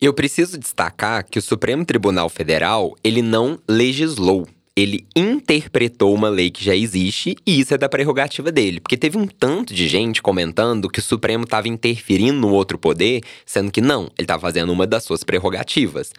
Eu 0.00 0.14
preciso 0.14 0.56
destacar 0.56 1.24
que 1.24 1.40
o 1.40 1.42
Supremo 1.42 1.84
Tribunal 1.84 2.28
Federal, 2.28 2.94
ele 3.02 3.20
não 3.20 3.58
legislou, 3.68 4.46
ele 4.78 5.04
interpretou 5.16 6.14
uma 6.14 6.28
lei 6.28 6.52
que 6.52 6.64
já 6.64 6.74
existe 6.74 7.36
e 7.44 7.58
isso 7.58 7.74
é 7.74 7.78
da 7.78 7.88
prerrogativa 7.88 8.52
dele. 8.52 8.78
Porque 8.78 8.96
teve 8.96 9.18
um 9.18 9.26
tanto 9.26 9.74
de 9.74 9.88
gente 9.88 10.22
comentando 10.22 10.88
que 10.88 11.00
o 11.00 11.02
Supremo 11.02 11.42
estava 11.42 11.66
interferindo 11.66 12.38
no 12.38 12.52
outro 12.52 12.78
poder, 12.78 13.22
sendo 13.44 13.72
que 13.72 13.80
não, 13.80 14.02
ele 14.16 14.24
estava 14.24 14.40
fazendo 14.40 14.72
uma 14.72 14.86
das 14.86 15.02
suas 15.02 15.24
prerrogativas. 15.24 16.12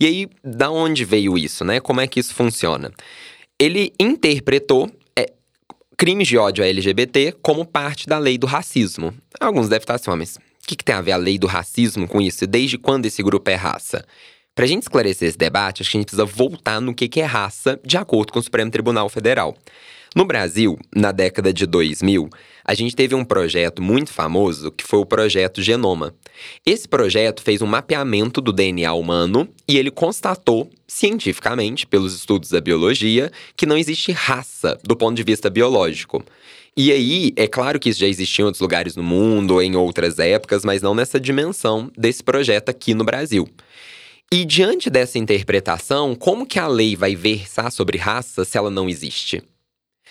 E 0.00 0.06
aí, 0.06 0.28
da 0.42 0.72
onde 0.72 1.04
veio 1.04 1.38
isso, 1.38 1.64
né? 1.64 1.78
Como 1.78 2.00
é 2.00 2.08
que 2.08 2.18
isso 2.18 2.34
funciona? 2.34 2.90
Ele 3.56 3.92
interpretou 4.00 4.90
é, 5.14 5.32
crimes 5.96 6.26
de 6.26 6.36
ódio 6.36 6.64
a 6.64 6.66
LGBT 6.66 7.36
como 7.40 7.64
parte 7.64 8.08
da 8.08 8.18
lei 8.18 8.36
do 8.36 8.46
racismo. 8.46 9.14
Alguns 9.38 9.68
devem 9.68 9.84
estar 9.84 9.94
assim, 9.94 10.10
mas 10.16 10.34
o 10.34 10.40
que, 10.66 10.74
que 10.74 10.84
tem 10.84 10.96
a 10.96 11.00
ver 11.00 11.12
a 11.12 11.16
lei 11.16 11.38
do 11.38 11.46
racismo 11.46 12.08
com 12.08 12.20
isso? 12.20 12.44
Desde 12.44 12.76
quando 12.76 13.06
esse 13.06 13.22
grupo 13.22 13.48
é 13.50 13.54
raça? 13.54 14.04
Para 14.54 14.64
a 14.64 14.68
gente 14.68 14.82
esclarecer 14.82 15.28
esse 15.28 15.38
debate, 15.38 15.82
acho 15.82 15.90
que 15.90 15.96
a 15.96 16.00
gente 16.00 16.08
precisa 16.08 16.24
voltar 16.24 16.80
no 16.80 16.94
que 16.94 17.20
é 17.20 17.24
raça, 17.24 17.80
de 17.84 17.96
acordo 17.96 18.32
com 18.32 18.38
o 18.38 18.42
Supremo 18.42 18.70
Tribunal 18.70 19.08
Federal. 19.08 19.56
No 20.14 20.24
Brasil, 20.24 20.76
na 20.94 21.12
década 21.12 21.52
de 21.52 21.64
2000, 21.66 22.28
a 22.64 22.74
gente 22.74 22.96
teve 22.96 23.14
um 23.14 23.24
projeto 23.24 23.80
muito 23.80 24.12
famoso 24.12 24.72
que 24.72 24.84
foi 24.84 24.98
o 24.98 25.06
projeto 25.06 25.62
Genoma. 25.62 26.12
Esse 26.66 26.88
projeto 26.88 27.42
fez 27.42 27.62
um 27.62 27.66
mapeamento 27.66 28.40
do 28.40 28.52
DNA 28.52 28.92
humano 28.92 29.48
e 29.68 29.78
ele 29.78 29.90
constatou, 29.90 30.68
cientificamente, 30.88 31.86
pelos 31.86 32.12
estudos 32.12 32.50
da 32.50 32.60
biologia, 32.60 33.30
que 33.56 33.66
não 33.66 33.78
existe 33.78 34.10
raça 34.10 34.76
do 34.82 34.96
ponto 34.96 35.16
de 35.16 35.22
vista 35.22 35.48
biológico. 35.48 36.24
E 36.76 36.90
aí, 36.90 37.32
é 37.36 37.46
claro 37.46 37.78
que 37.78 37.88
isso 37.88 38.00
já 38.00 38.08
existia 38.08 38.42
em 38.42 38.46
outros 38.46 38.60
lugares 38.60 38.96
no 38.96 39.02
mundo, 39.02 39.62
em 39.62 39.76
outras 39.76 40.18
épocas, 40.18 40.64
mas 40.64 40.82
não 40.82 40.94
nessa 40.94 41.20
dimensão 41.20 41.90
desse 41.96 42.22
projeto 42.22 42.68
aqui 42.68 42.94
no 42.94 43.04
Brasil. 43.04 43.48
E 44.32 44.44
diante 44.44 44.88
dessa 44.88 45.18
interpretação, 45.18 46.14
como 46.14 46.46
que 46.46 46.60
a 46.60 46.68
lei 46.68 46.94
vai 46.94 47.16
versar 47.16 47.72
sobre 47.72 47.98
raça 47.98 48.44
se 48.44 48.56
ela 48.56 48.70
não 48.70 48.88
existe? 48.88 49.42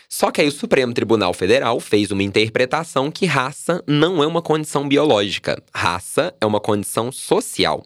Só 0.10 0.29
que 0.29 0.41
aí 0.41 0.47
o 0.49 0.51
Supremo 0.51 0.93
Tribunal 0.93 1.34
Federal 1.34 1.79
fez 1.79 2.12
uma 2.12 2.21
interpretação 2.21 3.10
que 3.10 3.25
raça 3.25 3.82
não 3.88 4.21
é 4.21 4.27
uma 4.27 4.41
condição 4.41 4.86
biológica, 4.89 5.63
raça 5.73 6.36
é 6.41 6.45
uma 6.45 6.60
condição 6.60 7.13
social. 7.13 7.86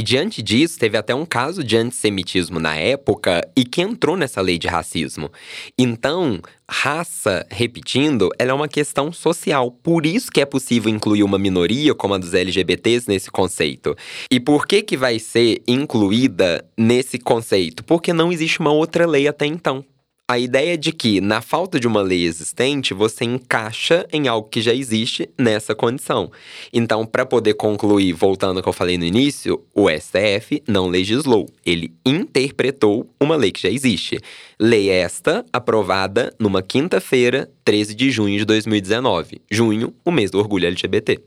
E 0.00 0.02
diante 0.02 0.40
disso, 0.40 0.78
teve 0.78 0.96
até 0.96 1.14
um 1.14 1.26
caso 1.26 1.62
de 1.62 1.76
antissemitismo 1.76 2.58
na 2.58 2.74
época 2.74 3.46
e 3.54 3.66
que 3.66 3.82
entrou 3.82 4.16
nessa 4.16 4.40
lei 4.40 4.56
de 4.56 4.66
racismo. 4.66 5.30
Então, 5.76 6.40
raça, 6.66 7.44
repetindo, 7.50 8.30
ela 8.38 8.52
é 8.52 8.54
uma 8.54 8.66
questão 8.66 9.12
social. 9.12 9.70
Por 9.70 10.06
isso 10.06 10.30
que 10.32 10.40
é 10.40 10.46
possível 10.46 10.90
incluir 10.90 11.22
uma 11.22 11.38
minoria 11.38 11.94
como 11.94 12.14
a 12.14 12.18
dos 12.18 12.32
LGBTs 12.32 13.06
nesse 13.08 13.30
conceito. 13.30 13.94
E 14.30 14.40
por 14.40 14.66
que 14.66 14.80
que 14.80 14.96
vai 14.96 15.18
ser 15.18 15.62
incluída 15.68 16.64
nesse 16.78 17.18
conceito? 17.18 17.84
Porque 17.84 18.10
não 18.10 18.32
existe 18.32 18.58
uma 18.58 18.72
outra 18.72 19.06
lei 19.06 19.28
até 19.28 19.44
então 19.44 19.84
a 20.30 20.38
ideia 20.38 20.78
de 20.78 20.92
que, 20.92 21.20
na 21.20 21.40
falta 21.40 21.80
de 21.80 21.88
uma 21.88 22.00
lei 22.00 22.24
existente, 22.24 22.94
você 22.94 23.24
encaixa 23.24 24.06
em 24.12 24.28
algo 24.28 24.48
que 24.48 24.62
já 24.62 24.72
existe 24.72 25.28
nessa 25.36 25.74
condição. 25.74 26.30
Então, 26.72 27.04
para 27.04 27.26
poder 27.26 27.54
concluir, 27.54 28.12
voltando 28.12 28.58
ao 28.58 28.62
que 28.62 28.68
eu 28.68 28.72
falei 28.72 28.96
no 28.96 29.04
início, 29.04 29.60
o 29.74 29.90
STF 29.90 30.62
não 30.68 30.86
legislou, 30.86 31.48
ele 31.66 31.92
interpretou 32.06 33.12
uma 33.20 33.34
lei 33.34 33.50
que 33.50 33.60
já 33.60 33.68
existe. 33.68 34.20
Lei 34.56 34.88
esta 34.88 35.44
aprovada 35.52 36.32
numa 36.38 36.62
quinta-feira, 36.62 37.50
13 37.64 37.92
de 37.96 38.08
junho 38.12 38.38
de 38.38 38.44
2019. 38.44 39.42
Junho, 39.50 39.92
o 40.04 40.12
mês 40.12 40.30
do 40.30 40.38
orgulho 40.38 40.68
LGBT. 40.68 41.20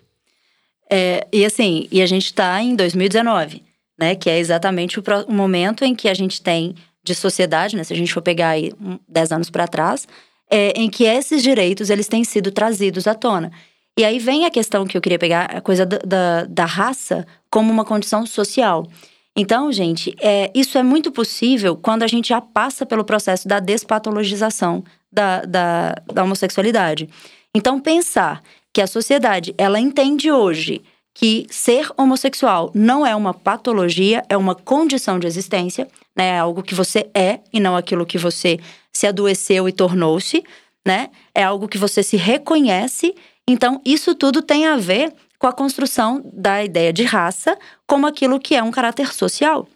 É, 0.89 1.27
e 1.29 1.43
assim, 1.43 1.89
e 1.91 2.01
a 2.01 2.05
gente 2.05 2.27
está 2.27 2.61
em 2.61 2.73
2019, 2.73 3.63
né? 3.99 4.15
Que 4.15 4.29
é 4.29 4.39
exatamente 4.39 4.97
o, 4.97 5.03
o 5.27 5.33
momento 5.33 5.83
em 5.83 5.93
que 5.93 6.07
a 6.07 6.13
gente 6.13 6.41
tem 6.41 6.73
de 7.03 7.13
sociedade, 7.13 7.75
né, 7.75 7.83
se 7.83 7.93
a 7.93 7.95
gente 7.95 8.13
for 8.13 8.21
pegar 8.21 8.49
aí 8.49 8.71
10 9.07 9.31
anos 9.31 9.49
para 9.49 9.67
trás, 9.67 10.07
é, 10.49 10.71
em 10.79 10.89
que 10.89 11.03
esses 11.03 11.43
direitos 11.43 11.89
eles 11.89 12.07
têm 12.07 12.23
sido 12.23 12.51
trazidos 12.51 13.07
à 13.07 13.13
tona. 13.13 13.51
E 13.97 14.03
aí 14.03 14.17
vem 14.17 14.45
a 14.45 14.51
questão 14.51 14.85
que 14.85 14.97
eu 14.97 15.01
queria 15.01 15.19
pegar, 15.19 15.45
a 15.45 15.61
coisa 15.61 15.85
da, 15.85 15.97
da, 15.97 16.45
da 16.45 16.65
raça 16.65 17.27
como 17.49 17.71
uma 17.71 17.85
condição 17.85 18.25
social. 18.25 18.87
Então, 19.35 19.71
gente, 19.71 20.15
é, 20.19 20.51
isso 20.53 20.77
é 20.77 20.83
muito 20.83 21.11
possível 21.11 21.75
quando 21.75 22.03
a 22.03 22.07
gente 22.07 22.29
já 22.29 22.39
passa 22.39 22.85
pelo 22.85 23.03
processo 23.03 23.47
da 23.47 23.59
despatologização 23.59 24.83
da, 25.11 25.41
da, 25.41 25.95
da 26.11 26.23
homossexualidade. 26.23 27.09
Então, 27.53 27.79
pensar 27.79 28.41
que 28.71 28.81
a 28.81 28.87
sociedade, 28.87 29.53
ela 29.57 29.79
entende 29.79 30.31
hoje 30.31 30.81
que 31.13 31.45
ser 31.49 31.87
homossexual 31.95 32.71
não 32.73 33.05
é 33.05 33.15
uma 33.15 33.33
patologia, 33.33 34.23
é 34.27 34.35
uma 34.35 34.55
condição 34.55 35.19
de 35.19 35.27
existência, 35.27 35.87
né? 36.15 36.29
É 36.29 36.39
algo 36.39 36.63
que 36.63 36.75
você 36.75 37.09
é 37.13 37.39
e 37.51 37.59
não 37.59 37.75
aquilo 37.75 38.05
que 38.05 38.17
você 38.17 38.59
se 38.91 39.07
adoeceu 39.07 39.67
e 39.67 39.71
tornou-se, 39.71 40.43
né? 40.85 41.09
É 41.33 41.43
algo 41.43 41.67
que 41.67 41.77
você 41.77 42.03
se 42.03 42.17
reconhece. 42.17 43.15
Então, 43.47 43.81
isso 43.85 44.13
tudo 44.15 44.41
tem 44.41 44.67
a 44.67 44.77
ver 44.77 45.13
com 45.39 45.47
a 45.47 45.53
construção 45.53 46.21
da 46.33 46.63
ideia 46.63 46.93
de 46.93 47.03
raça 47.03 47.57
como 47.87 48.07
aquilo 48.07 48.39
que 48.39 48.55
é 48.55 48.63
um 48.63 48.71
caráter 48.71 49.13
social. 49.13 49.67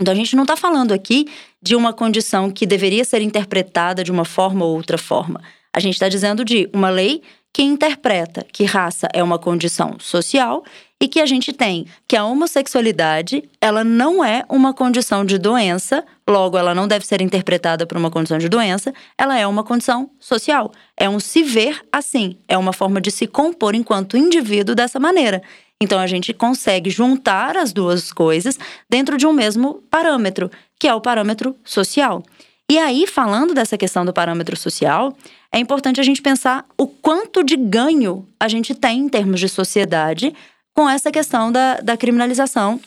Então, 0.00 0.12
a 0.12 0.16
gente 0.16 0.36
não 0.36 0.44
está 0.44 0.56
falando 0.56 0.92
aqui 0.92 1.26
de 1.60 1.74
uma 1.74 1.92
condição 1.92 2.50
que 2.50 2.66
deveria 2.66 3.04
ser 3.04 3.20
interpretada 3.20 4.04
de 4.04 4.12
uma 4.12 4.24
forma 4.24 4.64
ou 4.64 4.76
outra 4.76 4.98
forma. 4.98 5.40
A 5.74 5.80
gente 5.80 5.94
está 5.94 6.08
dizendo 6.08 6.44
de 6.44 6.68
uma 6.72 6.88
lei 6.88 7.22
que 7.52 7.62
interpreta 7.62 8.46
que 8.52 8.64
raça 8.64 9.08
é 9.12 9.22
uma 9.22 9.38
condição 9.38 9.96
social 9.98 10.62
e 11.00 11.06
que 11.06 11.20
a 11.20 11.26
gente 11.26 11.52
tem 11.52 11.86
que 12.06 12.16
a 12.16 12.24
homossexualidade, 12.24 13.48
ela 13.60 13.84
não 13.84 14.24
é 14.24 14.44
uma 14.48 14.74
condição 14.74 15.24
de 15.24 15.38
doença, 15.38 16.04
logo 16.28 16.58
ela 16.58 16.74
não 16.74 16.88
deve 16.88 17.06
ser 17.06 17.20
interpretada 17.20 17.86
por 17.86 17.96
uma 17.96 18.10
condição 18.10 18.38
de 18.38 18.48
doença, 18.48 18.92
ela 19.16 19.38
é 19.38 19.46
uma 19.46 19.62
condição 19.62 20.10
social, 20.18 20.72
é 20.96 21.08
um 21.08 21.20
se 21.20 21.42
ver 21.42 21.80
assim, 21.92 22.36
é 22.48 22.58
uma 22.58 22.72
forma 22.72 23.00
de 23.00 23.10
se 23.10 23.26
compor 23.26 23.74
enquanto 23.74 24.16
indivíduo 24.16 24.74
dessa 24.74 24.98
maneira. 24.98 25.42
Então 25.80 26.00
a 26.00 26.06
gente 26.08 26.34
consegue 26.34 26.90
juntar 26.90 27.56
as 27.56 27.72
duas 27.72 28.12
coisas 28.12 28.58
dentro 28.90 29.16
de 29.16 29.26
um 29.26 29.32
mesmo 29.32 29.82
parâmetro, 29.88 30.50
que 30.78 30.88
é 30.88 30.94
o 30.94 31.00
parâmetro 31.00 31.54
social. 31.64 32.22
E 32.70 32.76
aí, 32.76 33.06
falando 33.06 33.54
dessa 33.54 33.78
questão 33.78 34.04
do 34.04 34.12
parâmetro 34.12 34.54
social, 34.54 35.16
é 35.50 35.58
importante 35.58 36.00
a 36.00 36.02
gente 36.02 36.20
pensar 36.20 36.66
o 36.76 36.86
quanto 36.86 37.42
de 37.42 37.56
ganho 37.56 38.26
a 38.38 38.46
gente 38.46 38.74
tem 38.74 38.98
em 38.98 39.08
termos 39.08 39.40
de 39.40 39.48
sociedade 39.48 40.34
com 40.78 40.88
essa 40.88 41.10
questão 41.10 41.50
da, 41.50 41.78
da 41.80 41.96
criminalização 41.96 42.80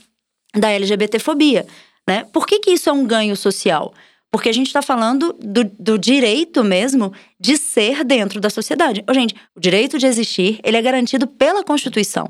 da 0.56 0.70
LGBTfobia. 0.70 1.68
Né? 2.08 2.26
Por 2.32 2.48
que, 2.48 2.60
que 2.60 2.72
isso 2.72 2.90
é 2.90 2.94
um 2.94 3.06
ganho 3.06 3.36
social? 3.36 3.94
Porque 4.32 4.48
a 4.48 4.54
gente 4.54 4.68
está 4.68 4.82
falando 4.82 5.36
do, 5.38 5.66
do, 5.78 6.00
direito 6.00 6.64
mesmo 6.64 7.12
de 7.38 7.58
ser 7.58 8.06
dentro 8.06 8.40
da 8.40 8.50
sociedade. 8.50 9.04
Gente, 9.12 9.36
o 9.54 9.60
direito 9.60 9.98
de 9.98 10.06
existir, 10.06 10.62
ele 10.64 10.78
é 10.78 10.82
garantido 10.82 11.28
pela 11.28 11.66
Constituição. 11.66 12.30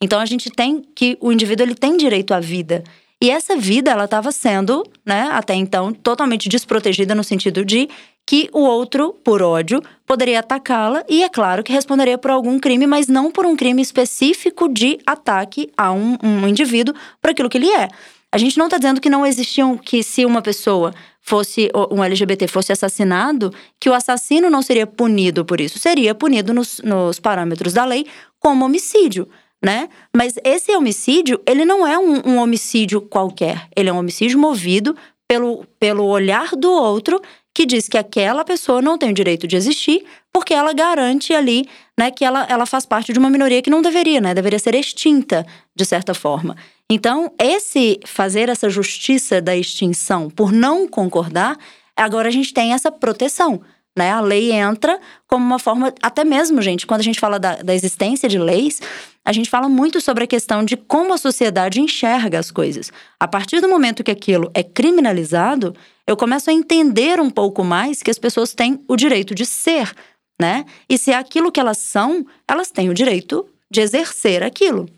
Então 0.00 0.18
a 0.18 0.24
gente 0.24 0.48
tem 0.48 0.82
que 0.96 1.18
o 1.20 1.30
indivíduo 1.30 1.66
ele 1.66 1.74
tem 1.74 1.98
direito 1.98 2.32
à 2.32 2.40
vida. 2.40 2.82
E 3.22 3.28
essa 3.28 3.54
vida 3.54 3.90
ela 3.90 4.06
estava 4.06 4.32
sendo, 4.32 4.82
né, 5.04 5.28
até 5.30 5.54
então 5.54 5.92
totalmente 5.92 6.48
desprotegida 6.48 7.14
no 7.14 7.22
sentido 7.22 7.66
de 7.66 7.86
que 8.26 8.48
o 8.52 8.60
outro, 8.60 9.12
por 9.24 9.42
ódio, 9.42 9.82
poderia 10.06 10.40
atacá-la 10.40 11.04
e, 11.08 11.22
é 11.22 11.28
claro, 11.28 11.62
que 11.62 11.72
responderia 11.72 12.16
por 12.16 12.30
algum 12.30 12.58
crime, 12.58 12.86
mas 12.86 13.08
não 13.08 13.30
por 13.30 13.44
um 13.44 13.56
crime 13.56 13.82
específico 13.82 14.68
de 14.68 14.98
ataque 15.06 15.70
a 15.76 15.92
um, 15.92 16.16
um 16.22 16.46
indivíduo 16.46 16.94
por 17.20 17.30
aquilo 17.30 17.48
que 17.48 17.58
ele 17.58 17.70
é. 17.70 17.88
A 18.30 18.38
gente 18.38 18.56
não 18.56 18.66
está 18.66 18.78
dizendo 18.78 19.00
que 19.00 19.10
não 19.10 19.26
existiam, 19.26 19.76
que 19.76 20.02
se 20.02 20.24
uma 20.24 20.40
pessoa 20.40 20.94
fosse, 21.20 21.70
um 21.90 22.02
LGBT 22.02 22.48
fosse 22.48 22.72
assassinado, 22.72 23.52
que 23.78 23.90
o 23.90 23.94
assassino 23.94 24.48
não 24.48 24.62
seria 24.62 24.86
punido 24.86 25.44
por 25.44 25.60
isso. 25.60 25.78
Seria 25.78 26.14
punido 26.14 26.54
nos, 26.54 26.80
nos 26.82 27.20
parâmetros 27.20 27.74
da 27.74 27.84
lei 27.84 28.06
como 28.40 28.64
homicídio, 28.64 29.28
né? 29.62 29.88
Mas 30.16 30.34
esse 30.42 30.74
homicídio, 30.74 31.40
ele 31.46 31.66
não 31.66 31.86
é 31.86 31.98
um, 31.98 32.22
um 32.26 32.38
homicídio 32.38 33.02
qualquer. 33.02 33.68
Ele 33.76 33.90
é 33.90 33.92
um 33.92 33.98
homicídio 33.98 34.38
movido 34.38 34.96
pelo, 35.28 35.64
pelo 35.78 36.04
olhar 36.04 36.56
do 36.56 36.70
outro 36.70 37.20
que 37.54 37.66
diz 37.66 37.88
que 37.88 37.98
aquela 37.98 38.44
pessoa 38.44 38.80
não 38.80 38.96
tem 38.96 39.10
o 39.10 39.14
direito 39.14 39.46
de 39.46 39.56
existir 39.56 40.04
porque 40.32 40.54
ela 40.54 40.72
garante 40.72 41.34
ali, 41.34 41.68
né, 41.98 42.10
que 42.10 42.24
ela, 42.24 42.46
ela 42.48 42.64
faz 42.64 42.86
parte 42.86 43.12
de 43.12 43.18
uma 43.18 43.28
minoria 43.28 43.60
que 43.60 43.70
não 43.70 43.82
deveria, 43.82 44.20
né, 44.20 44.34
deveria 44.34 44.58
ser 44.58 44.74
extinta 44.74 45.46
de 45.74 45.84
certa 45.84 46.14
forma. 46.14 46.56
Então, 46.90 47.32
esse 47.38 48.00
fazer 48.04 48.48
essa 48.48 48.68
justiça 48.68 49.40
da 49.40 49.56
extinção 49.56 50.30
por 50.30 50.52
não 50.52 50.88
concordar, 50.88 51.58
agora 51.96 52.28
a 52.28 52.32
gente 52.32 52.52
tem 52.52 52.72
essa 52.72 52.90
proteção. 52.90 53.60
Né? 53.96 54.10
A 54.10 54.20
lei 54.20 54.52
entra 54.52 54.98
como 55.26 55.44
uma 55.44 55.58
forma, 55.58 55.92
até 56.02 56.24
mesmo, 56.24 56.62
gente, 56.62 56.86
quando 56.86 57.00
a 57.00 57.04
gente 57.04 57.20
fala 57.20 57.38
da, 57.38 57.56
da 57.56 57.74
existência 57.74 58.28
de 58.28 58.38
leis, 58.38 58.80
a 59.24 59.32
gente 59.32 59.50
fala 59.50 59.68
muito 59.68 60.00
sobre 60.00 60.24
a 60.24 60.26
questão 60.26 60.64
de 60.64 60.76
como 60.76 61.12
a 61.12 61.18
sociedade 61.18 61.80
enxerga 61.80 62.38
as 62.38 62.50
coisas. 62.50 62.90
A 63.20 63.28
partir 63.28 63.60
do 63.60 63.68
momento 63.68 64.02
que 64.02 64.10
aquilo 64.10 64.50
é 64.54 64.62
criminalizado, 64.62 65.74
eu 66.06 66.16
começo 66.16 66.50
a 66.50 66.52
entender 66.52 67.20
um 67.20 67.30
pouco 67.30 67.62
mais 67.62 68.02
que 68.02 68.10
as 68.10 68.18
pessoas 68.18 68.54
têm 68.54 68.82
o 68.88 68.96
direito 68.96 69.34
de 69.34 69.44
ser, 69.44 69.94
né? 70.40 70.64
E 70.88 70.98
se 70.98 71.12
é 71.12 71.16
aquilo 71.16 71.52
que 71.52 71.60
elas 71.60 71.78
são, 71.78 72.26
elas 72.48 72.70
têm 72.70 72.88
o 72.88 72.94
direito 72.94 73.46
de 73.70 73.80
exercer 73.80 74.42
aquilo. 74.42 74.88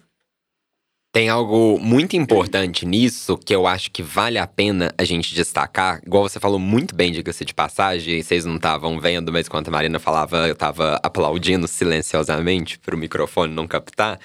Tem 1.14 1.28
algo 1.28 1.78
muito 1.78 2.16
importante 2.16 2.84
nisso 2.84 3.38
que 3.38 3.54
eu 3.54 3.68
acho 3.68 3.88
que 3.92 4.02
vale 4.02 4.36
a 4.36 4.48
pena 4.48 4.92
a 4.98 5.04
gente 5.04 5.32
destacar. 5.32 6.00
Igual 6.04 6.28
você 6.28 6.40
falou 6.40 6.58
muito 6.58 6.92
bem, 6.92 7.12
diga-se 7.12 7.44
de 7.44 7.54
passagem, 7.54 8.20
vocês 8.20 8.44
não 8.44 8.56
estavam 8.56 8.98
vendo, 8.98 9.32
mas 9.32 9.48
quando 9.48 9.68
a 9.68 9.70
Marina 9.70 10.00
falava, 10.00 10.48
eu 10.48 10.54
estava 10.54 10.98
aplaudindo 11.04 11.68
silenciosamente 11.68 12.80
para 12.80 12.96
o 12.96 12.98
microfone 12.98 13.54
não 13.54 13.64
captar. 13.64 14.18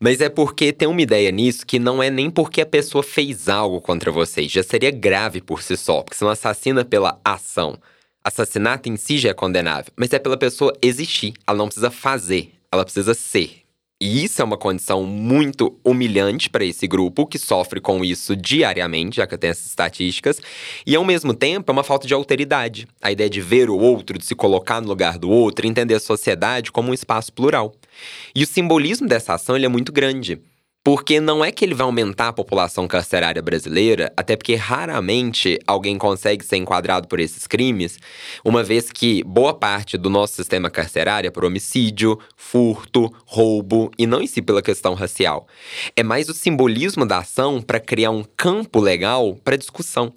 Mas 0.00 0.22
é 0.22 0.30
porque 0.30 0.72
tem 0.72 0.88
uma 0.88 1.02
ideia 1.02 1.30
nisso 1.30 1.66
que 1.66 1.78
não 1.78 2.02
é 2.02 2.08
nem 2.08 2.30
porque 2.30 2.62
a 2.62 2.66
pessoa 2.66 3.02
fez 3.02 3.46
algo 3.46 3.78
contra 3.78 4.10
vocês, 4.10 4.50
já 4.50 4.62
seria 4.62 4.90
grave 4.90 5.42
por 5.42 5.60
si 5.60 5.76
só, 5.76 6.00
porque 6.00 6.16
você 6.16 6.24
não 6.24 6.30
assassina 6.30 6.86
pela 6.86 7.20
ação. 7.22 7.78
Assassinato 8.24 8.88
em 8.88 8.96
si 8.96 9.18
já 9.18 9.28
é 9.28 9.34
condenável, 9.34 9.92
mas 9.94 10.10
é 10.14 10.18
pela 10.18 10.38
pessoa 10.38 10.72
existir. 10.80 11.34
Ela 11.46 11.58
não 11.58 11.66
precisa 11.66 11.90
fazer, 11.90 12.52
ela 12.72 12.82
precisa 12.82 13.12
ser. 13.12 13.67
E 14.00 14.22
isso 14.22 14.40
é 14.40 14.44
uma 14.44 14.56
condição 14.56 15.02
muito 15.02 15.76
humilhante 15.82 16.48
para 16.48 16.64
esse 16.64 16.86
grupo, 16.86 17.26
que 17.26 17.36
sofre 17.36 17.80
com 17.80 18.04
isso 18.04 18.36
diariamente, 18.36 19.16
já 19.16 19.26
que 19.26 19.34
eu 19.34 19.38
tenho 19.38 19.50
essas 19.50 19.66
estatísticas. 19.66 20.40
E 20.86 20.94
ao 20.94 21.04
mesmo 21.04 21.34
tempo 21.34 21.68
é 21.68 21.72
uma 21.72 21.82
falta 21.82 22.06
de 22.06 22.14
alteridade. 22.14 22.86
A 23.02 23.10
ideia 23.10 23.28
de 23.28 23.40
ver 23.40 23.68
o 23.68 23.76
outro, 23.76 24.16
de 24.16 24.24
se 24.24 24.36
colocar 24.36 24.80
no 24.80 24.86
lugar 24.86 25.18
do 25.18 25.28
outro, 25.28 25.66
entender 25.66 25.94
a 25.94 26.00
sociedade 26.00 26.70
como 26.70 26.90
um 26.90 26.94
espaço 26.94 27.32
plural. 27.32 27.74
E 28.36 28.44
o 28.44 28.46
simbolismo 28.46 29.08
dessa 29.08 29.34
ação 29.34 29.56
ele 29.56 29.66
é 29.66 29.68
muito 29.68 29.90
grande. 29.90 30.40
Porque 30.84 31.20
não 31.20 31.44
é 31.44 31.52
que 31.52 31.64
ele 31.64 31.74
vai 31.74 31.84
aumentar 31.84 32.28
a 32.28 32.32
população 32.32 32.88
carcerária 32.88 33.42
brasileira, 33.42 34.12
até 34.16 34.36
porque 34.36 34.54
raramente 34.54 35.58
alguém 35.66 35.98
consegue 35.98 36.44
ser 36.44 36.56
enquadrado 36.56 37.08
por 37.08 37.20
esses 37.20 37.46
crimes, 37.46 37.98
uma 38.44 38.62
vez 38.62 38.90
que 38.90 39.22
boa 39.24 39.52
parte 39.52 39.98
do 39.98 40.08
nosso 40.08 40.34
sistema 40.34 40.70
carcerário 40.70 41.28
é 41.28 41.30
por 41.30 41.44
homicídio, 41.44 42.18
furto, 42.36 43.12
roubo 43.26 43.90
e 43.98 44.06
não 44.06 44.22
em 44.22 44.26
si 44.26 44.40
pela 44.40 44.62
questão 44.62 44.94
racial. 44.94 45.46
É 45.94 46.02
mais 46.02 46.28
o 46.28 46.34
simbolismo 46.34 47.04
da 47.04 47.18
ação 47.18 47.60
para 47.60 47.80
criar 47.80 48.10
um 48.10 48.24
campo 48.36 48.80
legal 48.80 49.36
para 49.44 49.56
discussão. 49.56 50.14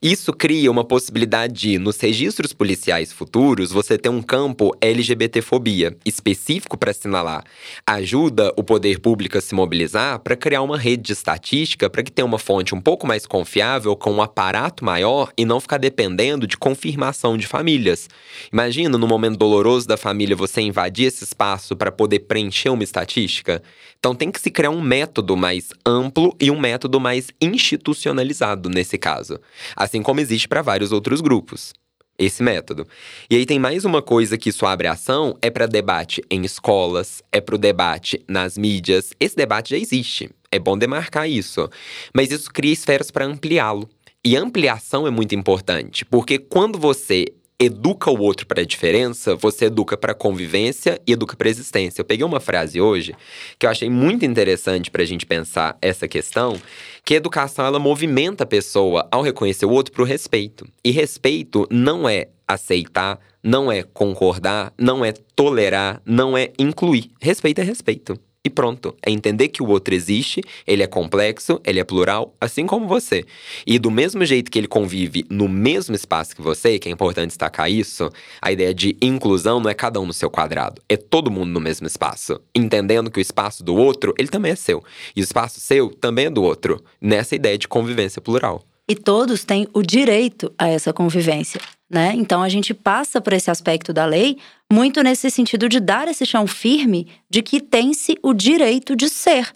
Isso 0.00 0.32
cria 0.32 0.70
uma 0.70 0.84
possibilidade 0.84 1.54
de, 1.54 1.78
nos 1.78 1.98
registros 1.98 2.52
policiais 2.52 3.12
futuros, 3.12 3.70
você 3.70 3.96
ter 3.96 4.08
um 4.08 4.22
campo 4.22 4.76
LGBTfobia 4.80 5.96
específico 6.04 6.76
para 6.76 6.90
assinalar. 6.90 7.44
Ajuda 7.86 8.52
o 8.56 8.62
poder 8.62 9.00
público 9.00 9.38
a 9.38 9.40
se 9.40 9.54
mobilizar 9.54 10.18
para 10.20 10.36
criar 10.36 10.62
uma 10.62 10.78
rede 10.78 11.04
de 11.04 11.12
estatística 11.12 11.88
para 11.88 12.02
que 12.02 12.12
tenha 12.12 12.26
uma 12.26 12.38
fonte 12.38 12.74
um 12.74 12.80
pouco 12.80 13.06
mais 13.06 13.26
confiável, 13.26 13.96
com 13.96 14.12
um 14.12 14.22
aparato 14.22 14.84
maior 14.84 15.32
e 15.36 15.44
não 15.44 15.60
ficar 15.60 15.78
dependendo 15.78 16.46
de 16.46 16.56
confirmação 16.56 17.36
de 17.36 17.46
famílias. 17.46 18.08
Imagina, 18.52 18.98
no 18.98 19.06
momento 19.06 19.38
doloroso 19.38 19.88
da 19.88 19.96
família, 19.96 20.36
você 20.36 20.60
invadir 20.60 21.06
esse 21.06 21.24
espaço 21.24 21.74
para 21.76 21.90
poder 21.90 22.20
preencher 22.20 22.68
uma 22.68 22.84
estatística? 22.84 23.62
Então 23.98 24.14
tem 24.14 24.30
que 24.30 24.40
se 24.40 24.50
criar 24.50 24.70
um 24.70 24.80
método 24.80 25.36
mais 25.36 25.70
amplo 25.84 26.34
e 26.40 26.50
um 26.50 26.60
método 26.60 27.00
mais 27.00 27.28
institucionalizado 27.40 28.68
nesse 28.68 28.98
caso 28.98 29.40
assim 29.76 30.02
como 30.02 30.20
existe 30.20 30.48
para 30.48 30.62
vários 30.62 30.90
outros 30.90 31.20
grupos. 31.20 31.72
Esse 32.18 32.42
método. 32.42 32.86
E 33.28 33.36
aí 33.36 33.44
tem 33.44 33.58
mais 33.58 33.84
uma 33.84 34.00
coisa 34.00 34.38
que 34.38 34.48
isso 34.48 34.64
abre 34.64 34.88
ação, 34.88 35.36
é 35.42 35.50
para 35.50 35.66
debate 35.66 36.22
em 36.30 36.42
escolas, 36.46 37.22
é 37.30 37.42
para 37.42 37.54
o 37.54 37.58
debate 37.58 38.24
nas 38.26 38.56
mídias. 38.56 39.12
Esse 39.20 39.36
debate 39.36 39.70
já 39.70 39.76
existe, 39.76 40.30
é 40.50 40.58
bom 40.58 40.78
demarcar 40.78 41.28
isso. 41.28 41.68
Mas 42.14 42.30
isso 42.30 42.50
cria 42.50 42.72
esferas 42.72 43.10
para 43.10 43.26
ampliá-lo. 43.26 43.86
E 44.24 44.34
ampliação 44.34 45.06
é 45.06 45.10
muito 45.10 45.34
importante, 45.34 46.04
porque 46.04 46.38
quando 46.38 46.78
você 46.78 47.26
educa 47.58 48.10
o 48.10 48.20
outro 48.20 48.46
para 48.46 48.60
a 48.60 48.64
diferença, 48.64 49.34
você 49.34 49.66
educa 49.66 49.96
para 49.96 50.14
convivência 50.14 51.00
e 51.06 51.12
educa 51.12 51.36
para 51.36 51.48
existência. 51.48 52.00
Eu 52.00 52.04
peguei 52.04 52.24
uma 52.24 52.40
frase 52.40 52.80
hoje 52.80 53.14
que 53.58 53.64
eu 53.64 53.70
achei 53.70 53.88
muito 53.88 54.24
interessante 54.24 54.90
para 54.90 55.02
a 55.02 55.06
gente 55.06 55.24
pensar 55.24 55.76
essa 55.80 56.06
questão, 56.06 56.60
que 57.04 57.14
a 57.14 57.16
educação 57.16 57.64
ela 57.64 57.78
movimenta 57.78 58.44
a 58.44 58.46
pessoa 58.46 59.08
ao 59.10 59.22
reconhecer 59.22 59.64
o 59.64 59.70
outro 59.70 59.92
para 59.92 60.02
o 60.02 60.06
respeito. 60.06 60.66
E 60.84 60.90
respeito 60.90 61.66
não 61.70 62.08
é 62.08 62.28
aceitar, 62.46 63.18
não 63.42 63.72
é 63.72 63.82
concordar, 63.82 64.72
não 64.78 65.04
é 65.04 65.12
tolerar, 65.12 66.02
não 66.04 66.36
é 66.36 66.52
incluir. 66.58 67.10
Respeito 67.20 67.60
é 67.60 67.64
respeito. 67.64 68.18
E 68.46 68.50
pronto, 68.50 68.94
é 69.04 69.10
entender 69.10 69.48
que 69.48 69.60
o 69.60 69.66
outro 69.66 69.92
existe, 69.92 70.40
ele 70.64 70.80
é 70.80 70.86
complexo, 70.86 71.60
ele 71.64 71.80
é 71.80 71.84
plural, 71.84 72.32
assim 72.40 72.64
como 72.64 72.86
você. 72.86 73.24
E 73.66 73.76
do 73.76 73.90
mesmo 73.90 74.24
jeito 74.24 74.52
que 74.52 74.56
ele 74.56 74.68
convive 74.68 75.26
no 75.28 75.48
mesmo 75.48 75.96
espaço 75.96 76.36
que 76.36 76.40
você, 76.40 76.78
que 76.78 76.88
é 76.88 76.92
importante 76.92 77.30
destacar 77.30 77.68
isso, 77.68 78.08
a 78.40 78.52
ideia 78.52 78.72
de 78.72 78.96
inclusão 79.02 79.58
não 79.58 79.68
é 79.68 79.74
cada 79.74 79.98
um 79.98 80.06
no 80.06 80.12
seu 80.12 80.30
quadrado, 80.30 80.80
é 80.88 80.96
todo 80.96 81.28
mundo 81.28 81.50
no 81.50 81.58
mesmo 81.58 81.88
espaço. 81.88 82.40
Entendendo 82.54 83.10
que 83.10 83.18
o 83.18 83.20
espaço 83.20 83.64
do 83.64 83.74
outro, 83.74 84.14
ele 84.16 84.28
também 84.28 84.52
é 84.52 84.54
seu. 84.54 84.80
E 85.16 85.20
o 85.20 85.24
espaço 85.24 85.58
seu 85.58 85.90
também 85.90 86.26
é 86.26 86.30
do 86.30 86.44
outro, 86.44 86.80
nessa 87.00 87.34
ideia 87.34 87.58
de 87.58 87.66
convivência 87.66 88.22
plural. 88.22 88.62
E 88.88 88.94
todos 88.94 89.42
têm 89.42 89.66
o 89.74 89.82
direito 89.82 90.52
a 90.56 90.68
essa 90.68 90.92
convivência. 90.92 91.60
Né? 91.90 92.12
Então 92.16 92.42
a 92.42 92.48
gente 92.48 92.74
passa 92.74 93.20
por 93.20 93.32
esse 93.32 93.50
aspecto 93.50 93.92
da 93.92 94.04
lei 94.04 94.38
muito 94.72 95.02
nesse 95.02 95.30
sentido 95.30 95.68
de 95.68 95.80
dar 95.80 96.08
esse 96.08 96.26
chão 96.26 96.46
firme 96.46 97.08
de 97.30 97.42
que 97.42 97.60
tem-se 97.60 98.18
o 98.22 98.32
direito 98.32 98.96
de 98.96 99.08
ser. 99.08 99.52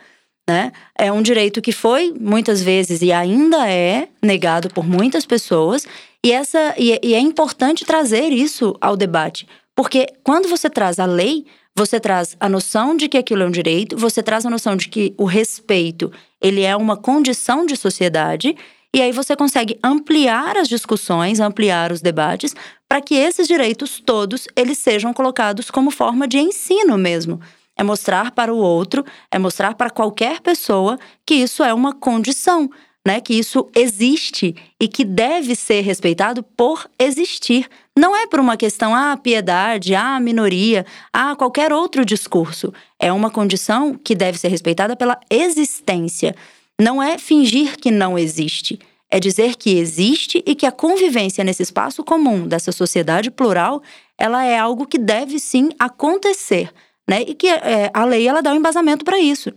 Né? 0.49 0.73
É 0.99 1.13
um 1.13 1.23
direito 1.23 1.61
que 1.61 1.73
foi 1.73 2.13
muitas 2.19 2.63
vezes 2.63 3.03
e 3.03 3.13
ainda 3.13 3.69
é 3.69 4.09
negado 4.23 4.69
por 4.71 4.87
muitas 4.87 5.25
pessoas, 5.25 5.87
e, 6.25 6.33
essa, 6.33 6.75
e, 6.77 6.99
e 7.03 7.15
é 7.15 7.19
importante 7.19 7.85
trazer 7.85 8.31
isso 8.31 8.77
ao 8.81 8.97
debate. 8.97 9.47
Porque 9.75 10.07
quando 10.23 10.49
você 10.49 10.69
traz 10.69 10.99
a 10.99 11.07
lei, 11.07 11.47
você 11.75 11.99
traz 11.99 12.37
a 12.39 12.49
noção 12.49 12.97
de 12.97 13.09
que 13.09 13.17
aquilo 13.17 13.43
é 13.43 13.47
um 13.47 13.51
direito, 13.51 13.97
você 13.97 14.23
traz 14.23 14.45
a 14.45 14.51
noção 14.51 14.77
de 14.77 14.89
que 14.89 15.15
o 15.17 15.25
respeito 15.25 16.13
ele 16.41 16.63
é 16.63 16.77
uma 16.77 16.97
condição 16.97 17.65
de 17.65 17.77
sociedade 17.77 18.57
e 18.95 19.01
aí 19.01 19.13
você 19.13 19.37
consegue 19.37 19.79
ampliar 19.85 20.57
as 20.57 20.69
discussões, 20.69 21.39
ampliar 21.39 21.93
os 21.93 22.01
debates, 22.01 22.55
para 22.89 23.01
que 23.01 23.15
esses 23.15 23.47
direitos 23.47 24.03
todos 24.05 24.49
eles 24.57 24.79
sejam 24.79 25.13
colocados 25.13 25.71
como 25.71 25.93
forma 25.93 26.27
de 26.27 26.39
ensino 26.39 26.99
mesmo. 26.99 27.41
É 27.77 27.85
mostrar 27.85 28.33
para 28.33 28.53
o 28.53 28.59
outro, 28.59 29.05
é 29.31 29.39
mostrar 29.39 29.75
para 29.75 29.91
qualquer 29.91 30.41
pessoa 30.41 30.99
que 31.25 31.37
isso 31.37 31.63
é 31.63 31.73
uma 31.73 31.95
condição, 31.95 32.69
né? 33.07 33.21
Que 33.21 33.33
isso 33.33 33.71
existe 33.77 34.57
e 34.79 34.89
que 34.89 35.05
deve 35.05 35.55
ser 35.55 35.83
respeitado 35.83 36.43
por 36.43 36.91
existir. 36.99 37.69
Não 37.97 38.15
é 38.15 38.27
por 38.27 38.41
uma 38.41 38.57
questão, 38.57 38.95
ah, 38.95 39.17
piedade, 39.17 39.95
ah, 39.95 40.19
minoria, 40.19 40.85
ah, 41.13 41.37
qualquer 41.37 41.73
outro 41.73 42.05
discurso. 42.05 42.73
É 42.99 43.13
uma 43.13 43.31
condição 43.31 43.95
que 43.95 44.17
deve 44.17 44.37
ser 44.37 44.49
respeitada 44.49 44.97
pela 44.97 45.19
existência. 45.31 46.35
Não 46.81 47.03
é 47.03 47.19
fingir 47.19 47.77
que 47.77 47.91
não 47.91 48.19
existe, 48.19 48.79
é 49.11 49.21
dizer 49.21 49.57
que 49.57 49.77
existe 49.77 50.43
e 50.47 50.55
que 50.55 50.65
a 50.65 50.73
convivência 50.73 51.45
nesse 51.45 51.63
espaço 51.63 52.03
comum 52.03 52.49
dessa 52.49 52.73
sociedade 52.73 53.31
plural, 53.31 53.83
ela 54.17 54.45
é 54.45 54.59
algo 54.59 54.87
que 54.87 54.97
deve 54.97 55.39
sim 55.39 55.69
acontecer, 55.79 56.73
né? 57.07 57.21
E 57.21 57.35
que 57.35 57.49
é, 57.49 57.91
a 57.93 58.05
lei 58.07 58.27
ela 58.27 58.41
dá 58.41 58.53
um 58.53 58.57
embasamento 58.57 59.05
para 59.05 59.19
isso. 59.19 59.53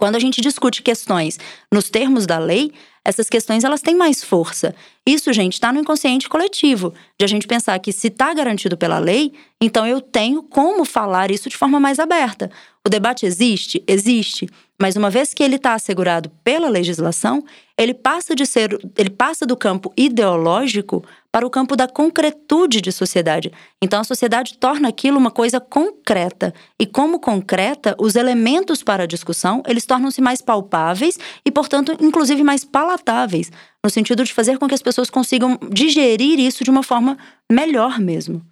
Quando 0.00 0.16
a 0.16 0.18
gente 0.18 0.40
discute 0.40 0.80
questões 0.80 1.38
nos 1.70 1.90
termos 1.90 2.24
da 2.24 2.38
lei, 2.38 2.72
essas 3.04 3.28
questões 3.28 3.64
elas 3.64 3.82
têm 3.82 3.94
mais 3.94 4.24
força. 4.24 4.74
Isso, 5.06 5.30
gente, 5.30 5.52
está 5.52 5.70
no 5.70 5.78
inconsciente 5.78 6.26
coletivo, 6.26 6.94
de 7.18 7.24
a 7.26 7.28
gente 7.28 7.46
pensar 7.46 7.78
que 7.78 7.92
se 7.92 8.06
está 8.06 8.32
garantido 8.32 8.78
pela 8.78 8.98
lei, 8.98 9.34
então 9.60 9.86
eu 9.86 10.00
tenho 10.00 10.42
como 10.42 10.86
falar 10.86 11.30
isso 11.30 11.50
de 11.50 11.56
forma 11.56 11.78
mais 11.78 11.98
aberta. 11.98 12.50
O 12.82 12.88
debate 12.88 13.26
existe? 13.26 13.84
Existe. 13.86 14.48
Mas 14.80 14.96
uma 14.96 15.10
vez 15.10 15.34
que 15.34 15.42
ele 15.42 15.56
está 15.56 15.74
assegurado 15.74 16.30
pela 16.42 16.70
legislação, 16.70 17.44
ele 17.76 17.92
passa 17.92 18.34
de 18.34 18.46
ser, 18.46 18.78
ele 18.96 19.10
passa 19.10 19.44
do 19.44 19.54
campo 19.54 19.92
ideológico 19.98 21.04
para 21.32 21.46
o 21.46 21.50
campo 21.50 21.76
da 21.76 21.86
concretude 21.86 22.80
de 22.80 22.90
sociedade. 22.90 23.52
Então 23.80 24.00
a 24.00 24.04
sociedade 24.04 24.58
torna 24.58 24.88
aquilo 24.88 25.18
uma 25.18 25.30
coisa 25.30 25.60
concreta. 25.60 26.52
E 26.78 26.86
como 26.86 27.20
concreta, 27.20 27.94
os 27.98 28.16
elementos 28.16 28.82
para 28.82 29.04
a 29.04 29.06
discussão, 29.06 29.62
eles 29.66 29.86
tornam-se 29.86 30.20
mais 30.20 30.42
palpáveis 30.42 31.18
e, 31.44 31.50
portanto, 31.50 31.96
inclusive 32.00 32.42
mais 32.42 32.64
palatáveis, 32.64 33.50
no 33.84 33.90
sentido 33.90 34.24
de 34.24 34.34
fazer 34.34 34.58
com 34.58 34.66
que 34.66 34.74
as 34.74 34.82
pessoas 34.82 35.08
consigam 35.08 35.58
digerir 35.70 36.38
isso 36.40 36.64
de 36.64 36.70
uma 36.70 36.82
forma 36.82 37.16
melhor 37.50 37.98
mesmo. 37.98 38.44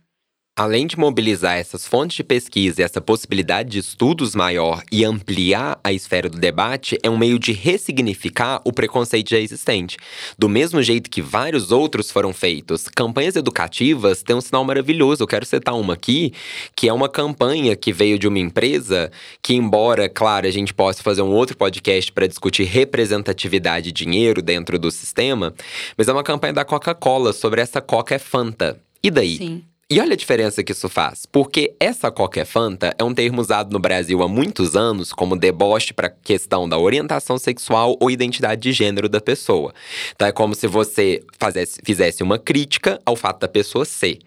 Além 0.59 0.89
de 0.89 0.99
mobilizar 0.99 1.57
essas 1.57 1.87
fontes 1.87 2.17
de 2.17 2.25
pesquisa 2.25 2.81
e 2.81 2.85
essa 2.85 3.01
possibilidade 3.01 3.69
de 3.69 3.79
estudos 3.79 4.35
maior 4.35 4.83
e 4.91 5.05
ampliar 5.05 5.79
a 5.85 5.93
esfera 5.93 6.29
do 6.29 6.37
debate, 6.37 6.99
é 7.01 7.09
um 7.09 7.17
meio 7.17 7.39
de 7.39 7.53
ressignificar 7.53 8.61
o 8.65 8.73
preconceito 8.73 9.31
já 9.31 9.39
existente. 9.39 9.97
Do 10.37 10.49
mesmo 10.49 10.83
jeito 10.83 11.09
que 11.09 11.23
vários 11.23 11.71
outros 11.71 12.11
foram 12.11 12.33
feitos, 12.33 12.89
campanhas 12.89 13.37
educativas 13.37 14.21
têm 14.25 14.35
um 14.35 14.41
sinal 14.41 14.65
maravilhoso. 14.65 15.23
Eu 15.23 15.29
quero 15.29 15.47
citar 15.47 15.77
uma 15.77 15.95
aqui, 15.95 16.33
que 16.75 16.89
é 16.89 16.93
uma 16.93 17.09
campanha 17.09 17.77
que 17.77 17.93
veio 17.93 18.19
de 18.19 18.27
uma 18.27 18.41
empresa 18.41 19.13
que, 19.41 19.55
embora, 19.55 20.09
claro, 20.09 20.45
a 20.45 20.51
gente 20.51 20.75
possa 20.75 21.05
fazer 21.05 21.23
um 21.23 21.31
outro 21.31 21.57
podcast 21.57 22.11
para 22.11 22.27
discutir 22.27 22.65
representatividade 22.65 23.91
e 23.91 23.93
dinheiro 23.93 24.43
dentro 24.43 24.77
do 24.77 24.91
sistema, 24.91 25.55
mas 25.97 26.09
é 26.09 26.13
uma 26.13 26.25
campanha 26.25 26.55
da 26.55 26.65
Coca-Cola 26.65 27.33
sobre 27.33 27.61
essa 27.61 27.81
Coca 27.81 28.17
é 28.17 28.19
Fanta. 28.19 28.77
E 29.01 29.09
daí? 29.09 29.37
Sim. 29.37 29.68
E 29.91 29.99
olha 30.03 30.13
a 30.13 30.17
diferença 30.17 30.63
que 30.63 30.73
isso 30.73 30.87
faz, 30.87 31.25
porque 31.25 31.75
essa 31.81 32.11
qualquer 32.11 32.45
fanta 32.45 32.95
é 32.99 33.03
um 33.03 33.15
termo 33.15 33.41
usado 33.41 33.73
no 33.73 33.79
Brasil 33.79 34.23
há 34.23 34.29
muitos 34.29 34.77
anos 34.77 35.15
como 35.15 35.35
deboche 35.35 35.95
para 35.95 36.11
questão 36.11 36.69
da 36.69 36.77
orientação 36.77 37.39
sexual 37.39 37.97
ou 37.99 38.11
identidade 38.11 38.61
de 38.61 38.71
gênero 38.71 39.09
da 39.09 39.19
pessoa. 39.19 39.73
Então 40.15 40.29
é 40.29 40.33
como 40.33 40.55
se 40.55 40.67
você 40.67 41.25
fazesse, 41.39 41.81
fizesse 41.83 42.23
uma 42.23 42.39
crítica 42.39 43.01
ao 43.07 43.17
fato 43.17 43.41
da 43.41 43.49
pessoa 43.49 43.87
ser. 43.87 44.19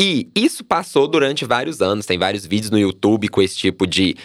E 0.00 0.30
isso 0.34 0.64
passou 0.64 1.06
durante 1.06 1.44
vários 1.44 1.82
anos, 1.82 2.06
tem 2.06 2.16
vários 2.16 2.46
vídeos 2.46 2.70
no 2.70 2.78
YouTube 2.78 3.28
com 3.28 3.42
esse 3.42 3.54
tipo 3.58 3.86
de 3.86 4.16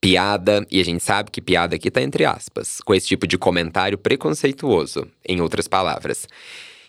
piada, 0.00 0.66
e 0.72 0.80
a 0.80 0.84
gente 0.84 1.04
sabe 1.04 1.30
que 1.30 1.40
piada 1.40 1.76
aqui 1.76 1.88
tá 1.88 2.02
entre 2.02 2.24
aspas, 2.24 2.80
com 2.80 2.92
esse 2.92 3.06
tipo 3.06 3.28
de 3.28 3.38
comentário 3.38 3.96
preconceituoso, 3.96 5.06
em 5.24 5.40
outras 5.40 5.68
palavras. 5.68 6.26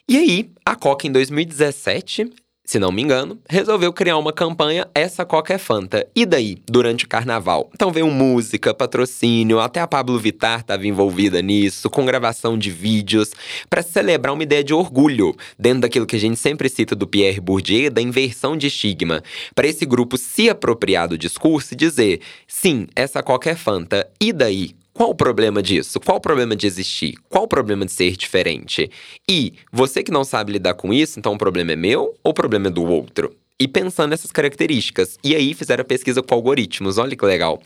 E 0.10 0.18
aí, 0.18 0.50
a 0.66 0.76
Coca 0.76 1.06
em 1.06 1.12
2017 1.12 2.32
se 2.68 2.80
não 2.80 2.92
me 2.92 3.02
engano, 3.02 3.40
resolveu 3.50 3.94
criar 3.94 4.18
uma 4.18 4.34
campanha 4.34 4.90
Essa 4.94 5.24
Coca 5.24 5.54
é 5.54 5.58
Fanta. 5.58 6.06
E 6.14 6.26
daí, 6.26 6.58
durante 6.68 7.06
o 7.06 7.08
carnaval? 7.08 7.72
Então 7.74 7.94
veio 7.94 8.08
música, 8.08 8.74
patrocínio, 8.74 9.62
até 9.62 9.80
a 9.80 9.88
Pablo 9.88 10.20
Vittar 10.20 10.60
estava 10.60 10.86
envolvida 10.86 11.42
nisso, 11.42 11.90
com 11.90 12.06
gravação 12.06 12.58
de 12.58 12.70
vídeos, 12.70 13.32
para 13.70 13.82
celebrar 13.82 14.34
uma 14.34 14.44
ideia 14.44 14.66
de 14.66 14.74
orgulho, 14.74 15.34
dentro 15.58 15.80
daquilo 15.80 16.06
que 16.06 16.18
a 16.18 16.20
gente 16.20 16.36
sempre 16.36 16.68
cita 16.68 16.94
do 16.94 17.08
Pierre 17.08 17.40
Bourdieu, 17.40 17.90
da 17.90 18.02
inversão 18.02 18.58
de 18.58 18.68
estigma. 18.68 19.24
Para 19.56 19.68
esse 19.68 19.86
grupo 19.86 20.18
se 20.18 20.50
apropriar 20.50 21.08
do 21.08 21.18
discurso 21.18 21.74
e 21.74 21.78
dizer: 21.78 22.20
sim, 22.46 22.86
essa 22.94 23.24
Coca 23.24 23.50
é 23.50 23.56
Fanta. 23.56 24.06
E 24.20 24.34
daí? 24.34 24.76
Qual 24.98 25.12
o 25.12 25.16
problema 25.16 25.62
disso? 25.62 26.00
Qual 26.00 26.18
o 26.18 26.20
problema 26.20 26.56
de 26.56 26.66
existir? 26.66 27.20
Qual 27.30 27.44
o 27.44 27.48
problema 27.48 27.86
de 27.86 27.92
ser 27.92 28.18
diferente? 28.18 28.90
E 29.30 29.54
você 29.72 30.02
que 30.02 30.10
não 30.10 30.24
sabe 30.24 30.54
lidar 30.54 30.74
com 30.74 30.92
isso, 30.92 31.20
então 31.20 31.36
o 31.36 31.38
problema 31.38 31.74
é 31.74 31.76
meu 31.76 32.16
ou 32.24 32.32
o 32.32 32.34
problema 32.34 32.66
é 32.66 32.72
do 32.72 32.84
outro? 32.84 33.32
E 33.60 33.68
pensando 33.68 34.10
nessas 34.10 34.32
características. 34.32 35.20
E 35.24 35.36
aí 35.36 35.54
fizeram 35.54 35.84
a 35.84 35.86
pesquisa 35.86 36.24
com 36.24 36.34
algoritmos, 36.34 36.98
olha 36.98 37.16
que 37.16 37.24
legal. 37.24 37.62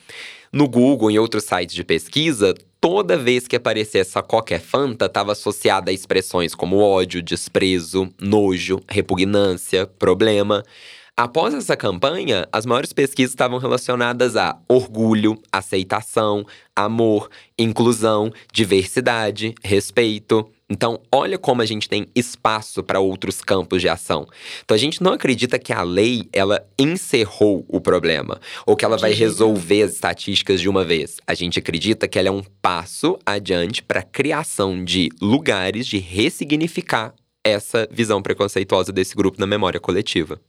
No 0.51 0.67
Google 0.67 1.09
e 1.09 1.17
outros 1.17 1.45
sites 1.45 1.73
de 1.73 1.85
pesquisa, 1.85 2.53
toda 2.81 3.15
vez 3.15 3.47
que 3.47 3.55
aparecia 3.55 4.01
essa 4.01 4.21
qualquer 4.21 4.59
fanta, 4.59 5.05
estava 5.05 5.31
associada 5.31 5.89
a 5.89 5.93
expressões 5.93 6.53
como 6.53 6.79
ódio, 6.79 7.23
desprezo, 7.23 8.09
nojo, 8.19 8.81
repugnância, 8.89 9.87
problema. 9.87 10.65
Após 11.21 11.53
essa 11.53 11.77
campanha, 11.77 12.47
as 12.51 12.65
maiores 12.65 12.91
pesquisas 12.91 13.33
estavam 13.33 13.59
relacionadas 13.59 14.35
a 14.35 14.57
orgulho, 14.67 15.37
aceitação, 15.51 16.43
amor, 16.75 17.29
inclusão, 17.59 18.33
diversidade, 18.51 19.53
respeito. 19.63 20.49
Então, 20.67 20.99
olha 21.11 21.37
como 21.37 21.61
a 21.61 21.65
gente 21.67 21.87
tem 21.87 22.07
espaço 22.15 22.81
para 22.81 22.99
outros 22.99 23.39
campos 23.39 23.81
de 23.81 23.87
ação. 23.87 24.25
Então, 24.63 24.73
a 24.73 24.79
gente 24.79 25.03
não 25.03 25.13
acredita 25.13 25.59
que 25.59 25.71
a 25.71 25.83
lei 25.83 26.27
ela 26.33 26.65
encerrou 26.75 27.63
o 27.67 27.79
problema 27.79 28.41
ou 28.65 28.75
que 28.75 28.83
ela 28.83 28.97
vai 28.97 29.13
resolver 29.13 29.83
as 29.83 29.91
estatísticas 29.91 30.59
de 30.59 30.67
uma 30.67 30.83
vez. 30.83 31.17
A 31.27 31.35
gente 31.35 31.59
acredita 31.59 32.07
que 32.07 32.17
ela 32.17 32.29
é 32.29 32.31
um 32.31 32.41
passo 32.63 33.19
adiante 33.23 33.83
para 33.83 33.99
a 33.99 34.03
criação 34.03 34.83
de 34.83 35.09
lugares 35.21 35.85
de 35.85 35.99
ressignificar 35.99 37.13
essa 37.43 37.87
visão 37.91 38.23
preconceituosa 38.23 38.91
desse 38.91 39.15
grupo 39.15 39.39
na 39.39 39.45
memória 39.45 39.79
coletiva 39.79 40.41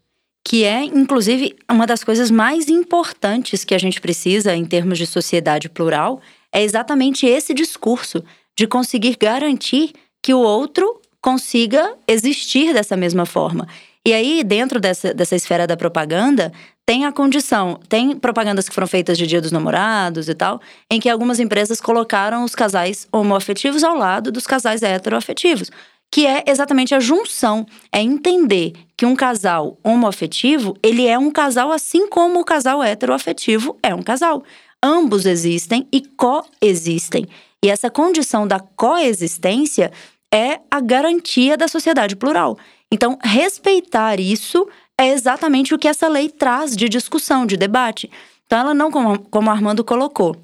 que 0.44 0.64
é, 0.64 0.85
inclusive, 0.85 1.57
uma 1.70 1.87
das 1.87 2.02
coisas 2.02 2.31
mais 2.31 2.68
importantes 2.68 3.64
que 3.64 3.74
a 3.74 3.78
gente 3.78 4.00
precisa 4.00 4.55
em 4.55 4.64
termos 4.64 4.98
de 4.98 5.07
sociedade 5.07 5.68
plural, 5.68 6.20
é 6.52 6.62
exatamente 6.62 7.26
esse 7.26 7.55
discurso 7.55 8.22
de 8.57 8.66
conseguir 8.66 9.16
garantir 9.16 9.92
que 10.22 10.35
o 10.35 10.40
outro 10.40 11.00
consiga 11.20 11.94
existir 12.07 12.74
dessa 12.74 12.96
mesma 12.96 13.24
forma. 13.24 13.66
E 14.05 14.12
aí, 14.12 14.42
dentro 14.42 14.81
dessa, 14.81 15.14
dessa 15.14 15.37
esfera 15.37 15.64
da 15.64 15.76
propaganda, 15.76 16.52
tem 16.85 17.05
a 17.05 17.12
condição, 17.12 17.78
tem 17.88 18.16
propagandas 18.16 18.68
que 18.68 18.74
foram 18.74 18.88
feitas 18.88 19.16
de 19.16 19.28
Dia 19.28 19.40
dos 19.40 19.52
Namorados 19.52 20.28
e 20.28 20.35
tal, 20.35 20.61
em 20.90 20.98
que 20.98 21.09
algumas 21.09 21.38
empresas 21.38 21.81
colocaram 21.81 22.42
os 22.42 22.57
casais 22.57 23.07
homoafetivos 23.12 23.85
ao 23.85 23.96
lado 23.96 24.33
dos 24.33 24.44
casais 24.44 24.83
heteroafetivos 24.83 25.70
que 26.12 26.27
é 26.27 26.44
exatamente 26.46 26.94
a 26.94 27.01
junção, 27.01 27.64
é 27.90 28.03
entender 28.03 28.75
que 28.98 29.07
um 29.07 29.16
casal 29.16 29.79
homoafetivo, 29.83 30.77
ele 30.83 31.07
é 31.07 31.18
um 31.18 31.31
casal 31.31 31.72
assim 31.72 32.07
como 32.07 32.38
o 32.38 32.44
casal 32.44 32.85
heteroafetivo 32.85 33.79
é 33.83 33.94
um 33.94 34.03
casal. 34.03 34.44
Ambos 34.83 35.25
existem 35.25 35.88
e 35.90 36.03
coexistem. 36.03 37.27
E 37.64 37.70
essa 37.70 37.88
condição 37.88 38.46
da 38.46 38.61
coexistência 38.61 39.90
é 40.31 40.61
a 40.70 40.81
garantia 40.81 41.57
da 41.57 41.66
sociedade 41.66 42.14
plural. 42.14 42.59
Então, 42.92 43.18
respeitar 43.22 44.20
isso 44.20 44.68
é 44.98 45.09
exatamente 45.09 45.75
o 45.75 45.79
que 45.79 45.88
essa 45.88 46.09
lei 46.09 46.29
traz 46.29 46.77
de 46.77 46.90
discussão, 46.90 47.46
de 47.46 47.57
debate. 47.57 48.11
Então, 48.44 48.59
ela 48.59 48.75
não, 48.75 48.90
como, 48.90 49.18
como 49.31 49.51
Armando 49.51 49.83
colocou, 49.83 50.37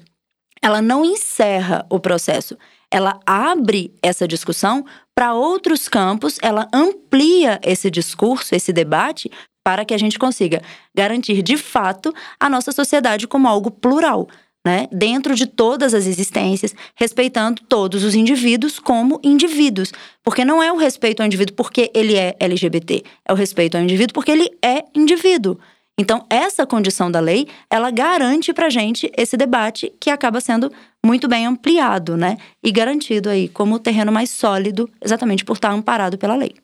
ela 0.63 0.81
não 0.81 1.05
encerra 1.05 1.85
o 1.91 1.99
processo, 1.99 2.57
ela 2.91 3.19
abre 3.25 3.93
essa 4.01 4.27
discussão 4.27 4.85
para 5.15 5.33
outros 5.33 5.87
campos, 5.87 6.37
ela 6.41 6.67
amplia 6.73 7.59
esse 7.63 7.91
discurso, 7.91 8.55
esse 8.55 8.71
debate, 8.71 9.29
para 9.63 9.85
que 9.85 9.93
a 9.93 9.97
gente 9.97 10.17
consiga 10.17 10.61
garantir 10.95 11.41
de 11.41 11.57
fato 11.57 12.13
a 12.39 12.49
nossa 12.49 12.71
sociedade 12.71 13.27
como 13.27 13.47
algo 13.47 13.69
plural. 13.69 14.27
Né? 14.65 14.87
Dentro 14.91 15.35
de 15.35 15.45
todas 15.45 15.93
as 15.93 16.05
existências, 16.05 16.75
respeitando 16.95 17.61
todos 17.67 18.03
os 18.03 18.13
indivíduos 18.13 18.77
como 18.77 19.19
indivíduos. 19.23 19.91
Porque 20.23 20.43
não 20.43 20.61
é 20.61 20.71
o 20.71 20.77
respeito 20.77 21.21
ao 21.21 21.25
indivíduo 21.25 21.55
porque 21.55 21.89
ele 21.93 22.15
é 22.15 22.35
LGBT, 22.39 23.03
é 23.25 23.31
o 23.31 23.35
respeito 23.35 23.77
ao 23.77 23.83
indivíduo 23.83 24.13
porque 24.13 24.31
ele 24.31 24.49
é 24.61 24.83
indivíduo. 24.93 25.57
Então, 25.99 26.25
essa 26.29 26.65
condição 26.65 27.11
da 27.11 27.19
lei, 27.19 27.45
ela 27.69 27.91
garante 27.91 28.53
pra 28.53 28.69
gente 28.69 29.11
esse 29.17 29.35
debate 29.35 29.91
que 29.99 30.09
acaba 30.09 30.39
sendo 30.39 30.71
muito 31.05 31.27
bem 31.27 31.45
ampliado, 31.45 32.15
né? 32.15 32.37
E 32.63 32.71
garantido 32.71 33.27
aí 33.27 33.49
como 33.49 33.77
terreno 33.77 34.09
mais 34.09 34.29
sólido, 34.29 34.89
exatamente 35.03 35.43
por 35.43 35.57
estar 35.57 35.71
amparado 35.71 36.17
pela 36.17 36.37
lei. 36.37 36.55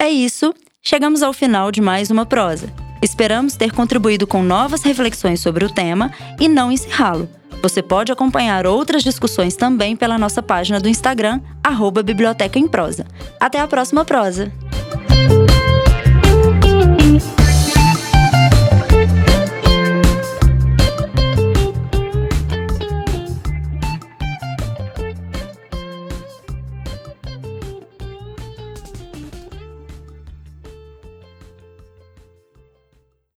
É 0.00 0.08
isso, 0.08 0.54
chegamos 0.80 1.22
ao 1.22 1.34
final 1.34 1.70
de 1.70 1.82
mais 1.82 2.10
uma 2.10 2.24
prosa. 2.24 2.72
Esperamos 3.02 3.54
ter 3.54 3.70
contribuído 3.70 4.26
com 4.26 4.42
novas 4.42 4.82
reflexões 4.82 5.40
sobre 5.40 5.66
o 5.66 5.70
tema 5.70 6.10
e 6.40 6.48
não 6.48 6.72
encerrá-lo. 6.72 7.28
Você 7.62 7.82
pode 7.82 8.10
acompanhar 8.10 8.66
outras 8.66 9.02
discussões 9.02 9.56
também 9.56 9.94
pela 9.94 10.16
nossa 10.16 10.42
página 10.42 10.80
do 10.80 10.88
Instagram, 10.88 11.38
arroba 11.62 12.02
Biblioteca 12.02 12.58
em 12.58 12.66
Prosa. 12.66 13.06
Até 13.38 13.60
a 13.60 13.68
próxima 13.68 14.06
prosa! 14.06 14.50